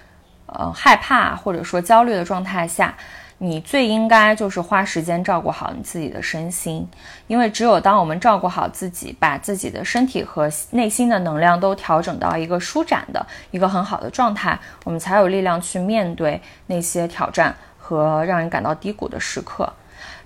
[0.55, 2.95] 呃，害怕或者说焦虑的状态下，
[3.39, 6.87] 你最应该就是花时间照顾好你自己的身心，
[7.25, 19.71] 因为只有当我们照顾好自己，把自己的身体和内心的能量都调整到一个舒展的一个很好的状态，我们才有力量去面对那些挑战和让人感到低谷的时刻，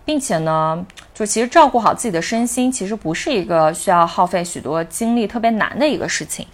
[0.05, 6.45] 并且呢，就其实照顾好自己的身心，其实不是一个需要耗费许多精力、特别难的一个事情。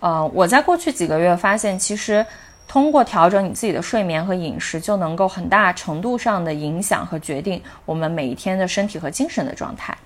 [0.00, 2.24] 呃，我在过去几个月发现，其实。
[2.70, 9.96] 通过调整你自己的睡眠和饮食，就能够很大程度上的影响和决定我们每一天的身体和精神的状态。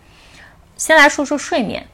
[0.76, 1.84] 先来说说睡眠，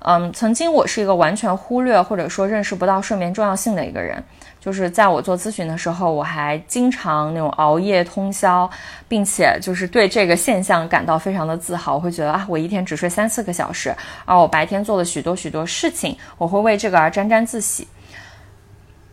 [0.00, 4.20] 嗯，曾经我是一个完全忽略或者说认识不到睡眠重要性的一个人，
[4.68, 8.70] 就是在我做咨询的时候，我还经常那种熬夜通宵，
[9.08, 13.96] 并且就是对这个现象感到非常的自豪，我会觉得啊，我一天只睡三四个小时，
[14.26, 17.88] 而我白天做了许多许多事情，我会为这个而沾沾自喜。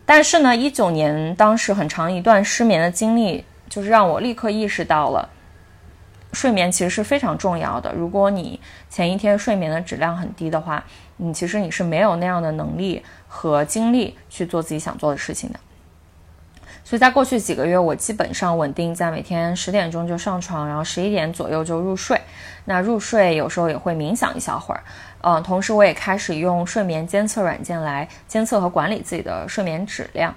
[0.04, 5.26] 但是呢，一九年当时很长一段失眠的经历，就是让我立刻意识到了，
[6.34, 7.94] 睡眠其实是非常重要的。
[7.94, 10.84] 如果你前一天睡眠的质量很低的话，
[11.16, 15.58] 你其实你是没有那样的能力和精力去做自己想做的事情的。
[16.84, 22.20] 所以在过去几个月，我基本上稳定在每天十点钟就上床，然后十一点左右就入睡。
[22.64, 24.84] 那入睡有时候也会冥想一小会儿，
[25.22, 30.32] 嗯，同时我也开始用睡眠监测软件来监测和管理自己的睡眠质量。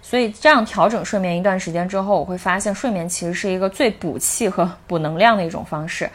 [0.00, 6.10] 所以这样调整睡眠一段时间之后，我会发现睡眠其实是一个最补气和补能量的一种方式。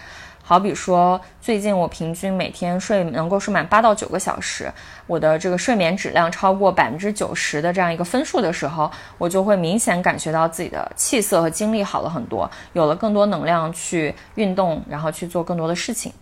[0.47, 4.71] 好比说，最近我平均每天睡能够睡满八到九个小时，
[5.05, 16.13] 我的这个睡眠质量超过百分之九十的这样一个分数的时候，我就会明显感觉到自己的气色和精力好了很多，有了更多能量去运动，然后去做更多的事情。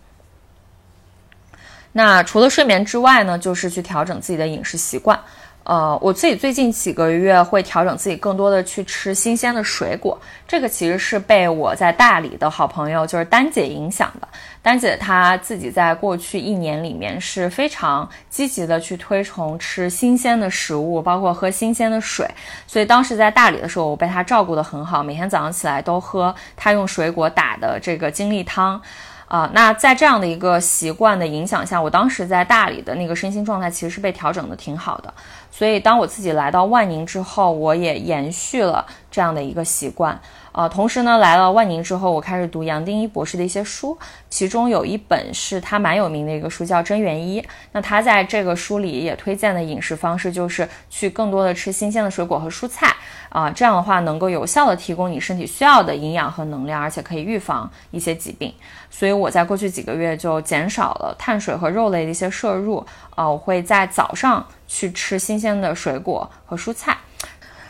[1.92, 5.20] 那除了睡眠之外呢，就是去调整自己的饮食习惯。
[5.66, 14.28] 呃，我自己最近几个月会调整自己更多的去吃新鲜的水果，这个其实是被我在大理的好朋友就是丹姐影响的。
[14.62, 22.24] 丹姐她自己在过去一年里面是非常积极的去推崇吃新鲜的食物，包括喝新鲜的水。
[22.68, 28.80] 所以当时在大理的时候，我被她照顾得很好，每天早上起来都喝她用水果打的这个精力汤。
[29.28, 35.12] 啊，那在这样的一个习惯的影响下，我当时在大理的那个身心状态其实是被调整的挺好的。
[35.50, 40.20] 所以，当我自己来到万宁之后，我也延续了这样的一个习惯。
[40.56, 43.96] 呃，同时呢，来了万宁之后，我开始读杨定一博士的一些书，
[44.30, 47.42] 其中有一本是他蛮有名的一个书，叫《真元一》。
[47.72, 52.96] 那他在这个书里也推荐的饮食方式，就是去更多的吃新鲜的水果和蔬菜。
[53.28, 58.50] 啊，这样的话能够有效的提供你身体需要的营养和能量，而且可以预防一些疾病。
[58.88, 62.82] 所以我在过去几个月就减少了碳水和肉类的一些摄入。
[63.14, 66.96] 啊，我会在早上去吃新鲜的水果和蔬菜。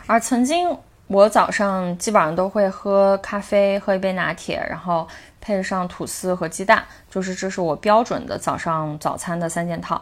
[0.05, 0.69] 而曾经
[1.07, 5.07] 我早上基本上都会喝咖啡，喝一杯拿铁，然后
[5.39, 10.01] 配上吐司和鸡蛋，就是这是我标准的早上早餐的三件套。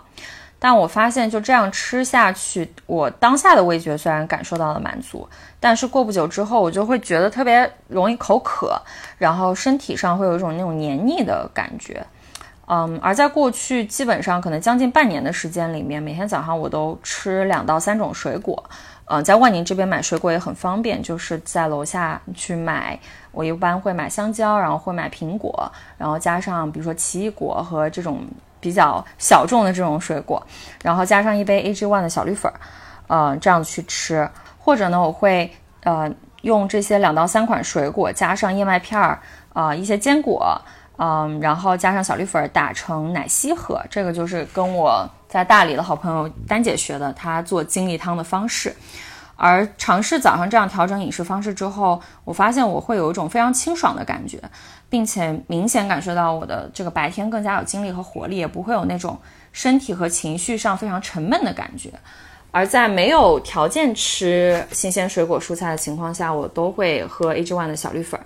[0.57, 5.27] 但我发现就这样吃下去，我当下的味觉虽然感受到了满足，
[5.59, 8.81] 但是过不久之后，我就会觉得特别容易口渴，
[9.19, 12.03] 然后身体上会有一种那种黏腻的感觉。
[12.67, 18.63] 嗯，而在过去基本上可能将近半年的时间里面，每天早上我都吃两到三种水果。
[19.05, 22.99] 嗯，在万宁这边买水果也很方便，就是在楼下去买。
[23.31, 28.25] 我一般会买香蕉，然后会买苹果，然后加上比如说奇异果和这种。
[28.61, 30.43] 比较小众的这种水果，
[30.81, 32.51] 然后加上一杯 A G One 的小绿粉，
[33.05, 34.27] 呃，这样去吃，
[34.57, 35.51] 或者呢，我会
[35.83, 39.19] 呃用这些两到三款水果，加上燕麦片儿，
[39.53, 40.59] 啊，一些坚果，
[40.97, 48.75] 嗯，然后加上小绿粉打成奶昔喝，这个就是跟我在大理的好朋友丹姐学的，她做精力汤的方式。
[49.37, 54.39] 而尝试早上这样调整饮食方式之后，我发现我会有一种非常清爽的感觉，
[54.89, 59.19] 并且明显感受到我的这个白天更加有精力和活力，也不会有那种
[59.51, 61.91] 身体和情绪上非常沉闷的感觉。
[62.51, 68.25] 而在没有条件吃新鲜水果蔬菜的情况下，我都会喝 A G One 的小绿粉儿。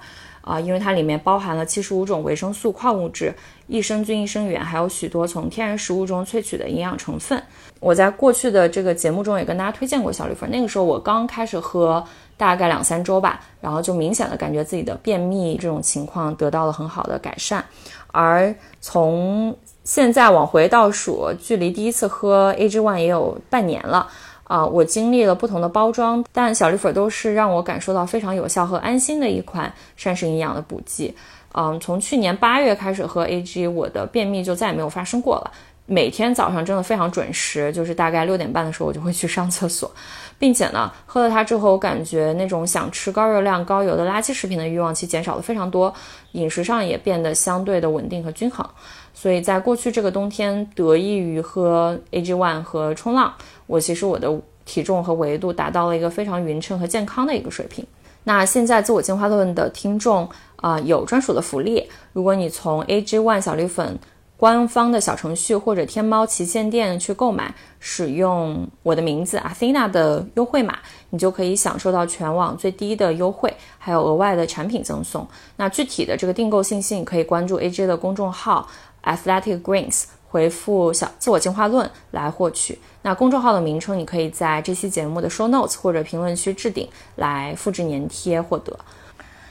[0.50, 3.32] 啊，因为它里面包含了七十五种维生素、矿物质、
[3.68, 7.40] 益生菌、益生元，还有许多从天然食物中萃取的营养成分。
[7.80, 12.04] 我在过去的这个节目中也跟大家推荐过小绿粉，那个时候我刚开始喝，
[12.36, 17.64] 大概两三周吧，然后就明显的感觉自己的便秘这种情况得到了很好的改善。
[18.08, 24.08] 而从现在往回倒数，距离第一次喝 A G One 也有半年了。
[24.50, 31.16] 啊，我经历了不同的包装，但小绿粉都是让我感受到非常有效和安心的一款膳食营养的补剂。
[31.54, 35.52] 嗯，从去年八月开始喝 AG，我的便秘就再也没有发生过了。
[35.86, 39.92] 每天早上真的非常准时，就是大概六点半的时候我就会去上厕所，
[40.40, 45.94] 并且呢，喝了它之后，我感觉那种想吃高热量、高油的垃圾食品的欲望其减少了非常多，
[46.32, 48.68] 饮食上也变得相对的稳定和均衡。
[49.14, 53.34] 所以在过去这个冬天，得益于喝 AG One 和冲浪。
[53.70, 57.86] 我其实我的体重和维度达到了一个非常匀称和健康的一个水平。
[58.24, 64.00] 那现在自我进化论的听众啊有专属的福利，如果你从 A G One 小绿粉
[64.38, 70.80] 官方的小程序或者天猫旗舰店去购买，使用我的名字 Athena 的优惠码，
[71.12, 75.28] 你就可以享受到全网最低的优惠，还有额外的产品赠送。
[75.58, 78.68] 那具体的这个订购信息，你可以关注 A J 的公众号
[79.04, 80.06] Athletic Greens。
[80.30, 82.80] 回复“小自我进化论”来获取。
[83.02, 88.78] 那公众号的名称，你可以在这期节目的 show notes 或者评论区置顶来复制粘贴获得。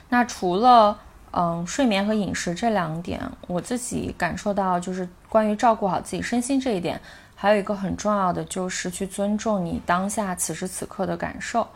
[0.08, 0.98] 那除了
[1.32, 7.00] 嗯睡眠和饮食这两点，我自己感受到就是关于照顾好自己身心这一点，
[7.34, 11.66] 还有一个很重要的就是去尊重你当下此时此刻的感受，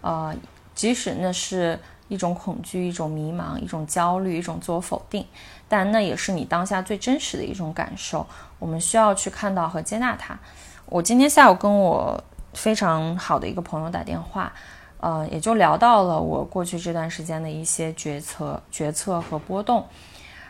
[0.00, 0.34] 呃，
[0.74, 1.78] 即使那是
[2.08, 5.24] 一种恐惧、一种迷茫、一种焦虑、一种自我否定。
[5.68, 8.26] 但那也是你当下最真实的一种感受，
[8.58, 10.38] 我们需要去看到和接纳它。
[10.86, 12.22] 我今天下午跟我
[12.54, 14.52] 非常好的一个朋友打电话，
[15.00, 19.84] 呃，也就聊到了我过去这段时间的一些决策、决策和波动。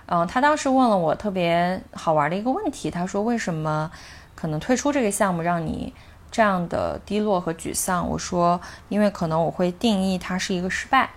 [0.09, 3.91] 嗯，他当时问了我特别好玩的一个问题，他说：“为什么
[4.37, 5.93] 可能退出这个项目让你
[6.31, 11.11] 这样的低落和沮丧？”我说：“因为可能我会定义它是一个失败。”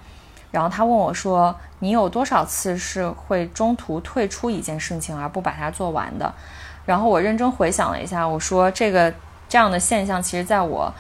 [0.51, 6.33] 然后他问我说：“你有多少次是会中途退出一件事情而不把它做完的？”
[6.85, 9.13] 然后我认真回想了一下，我说：“这个
[9.47, 10.93] 这样的现象，其实在我。”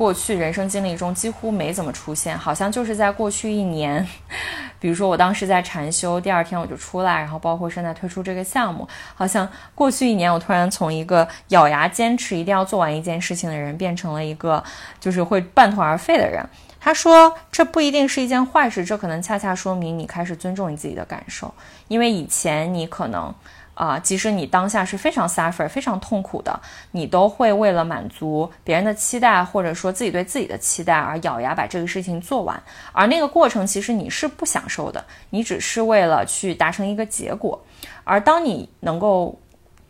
[0.00, 4.08] 过去人生经历中几乎没怎么出现，好像就是在过去一年，
[4.80, 14.64] 比如说我当时在禅修，第二天我就出来，然后包括现在退出这个项目，好像过去一年我突然从一个咬牙坚持一定要做完一件事情的人，变成了一个
[14.98, 16.42] 就是会半途而废的人。
[16.80, 21.54] 他说这不一定是一件坏事，这可能恰恰说明你开始尊重你自己的感受，
[21.88, 23.32] 因为以前你可能。
[23.74, 26.60] 啊，即使你当下是非常 suffer、非常痛苦的，
[26.90, 32.62] 你都会为了满足别人的期待，或者说自己对自己的期待而咬牙把这个事情做完。
[32.92, 37.58] 而那个过程其实你是不享受的，你只是为了去达成一个结果。
[38.04, 39.38] 而当你能够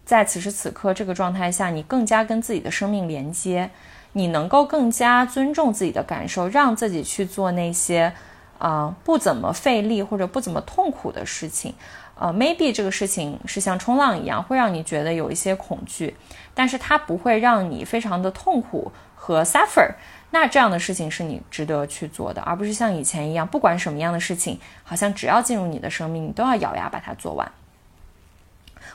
[0.05, 3.69] 在此时此刻这个状态下，你更加跟自己的生命连接，
[4.13, 8.13] 你能够更加尊重自己的感受，让自己去做那些
[8.59, 11.75] 啊不怎么费力或者不怎么痛苦的事情。
[12.19, 16.15] 呃，maybe 这个事情是像冲浪一样，会让你觉得有一些恐惧，
[16.53, 19.95] 但是它不会让你非常的痛苦和 suffer。
[20.31, 27.51] 那这样的事情是你值得去做的，而不是像以前一样，不管什么样的事情，好像只要进入你的生命，你都要咬牙把它做完。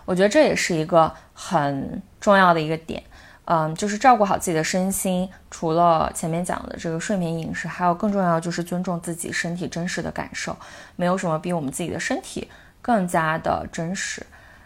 [0.05, 3.01] 我觉得这也是一个很重要的一个点，
[3.46, 5.30] 嗯，就是照顾好自己的身心。
[5.50, 10.56] 除了前面讲的这个睡眠饮食，还有更重要就是尊重自己身体真实的感受。
[10.96, 12.48] 没有什么比我们自己的身体。
[12.82, 14.24] 更加的真实，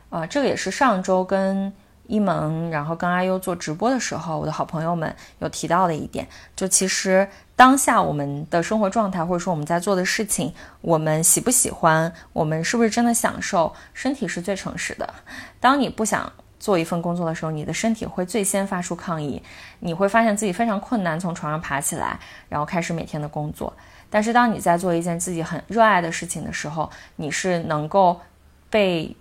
[0.09, 1.71] 啊，这个也是上周跟
[2.05, 7.25] 一萌，然后跟阿优做直播的时候，我的好朋友们有提到的一点，就其实
[7.55, 15.13] 当下我们的生活状态，或者说我们在做的事情，我们喜不喜欢，我们是不是真的享受，身体是最诚实的。
[15.61, 19.41] 当你不想做一份工作的时候，你的身体会最先发出抗议，
[19.79, 23.73] 你会发现自己非常困难，从床上爬起来，然后开始每天的工作。
[24.09, 28.19] 但是当你在做一件自己很热爱的事情的时候，你是能够
[28.69, 29.15] 被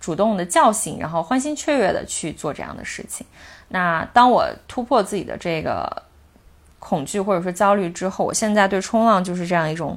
[0.00, 3.26] 主动的叫醒，然后欢欣雀跃的去做这样的事情。
[3.68, 6.02] 那当我突破自己的这个
[6.78, 9.96] 恐惧或者说焦虑之后，我现在对冲浪就是这样一种。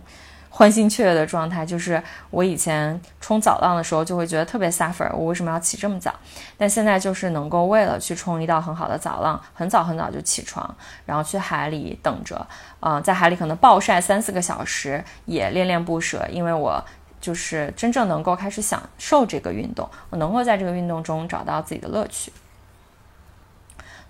[0.56, 6.14] 欢欣雀跃的状态，就是我以前冲早浪的时候就会觉得特别 suffer，我为什么要起这么早？
[6.60, 10.76] 但现在就是能够为了去冲一道很好的早浪，很早很早就起床，
[11.08, 12.46] 然后去海里等着，
[12.82, 16.80] 嗯，在海里可能暴晒三四个小时也恋恋不舍，因为我
[17.20, 22.32] 就是真正能够开始享受这个运动，我能够在这个运动中找到自己的乐趣。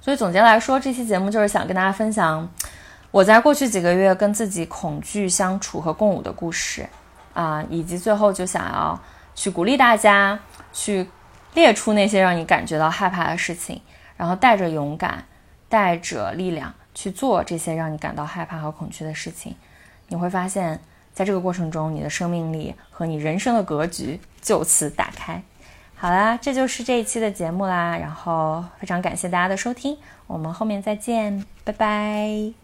[0.01, 2.49] 所以总结来说，这期节目就是想跟大家分享。
[3.13, 6.89] 我在过去几个月跟自己恐惧相处和共舞的故事，
[7.35, 8.99] 啊，以及最后就想要
[9.35, 10.39] 去鼓励大家
[10.71, 11.07] 去
[11.53, 13.79] 列出那些让你感觉到害怕的事情，
[14.17, 15.23] 然后带着勇敢，
[15.69, 19.55] 带着力量去做这些让你感到害怕和恐惧的事情，
[20.07, 20.79] 你会发现
[21.13, 25.39] 在这个过程中，你的生命力和你人生的格局就此打开。
[25.93, 29.95] 好啦，这就是这一期的节目啦，然后非常感谢大家的收听，
[30.25, 32.62] 我们后面再见，拜拜。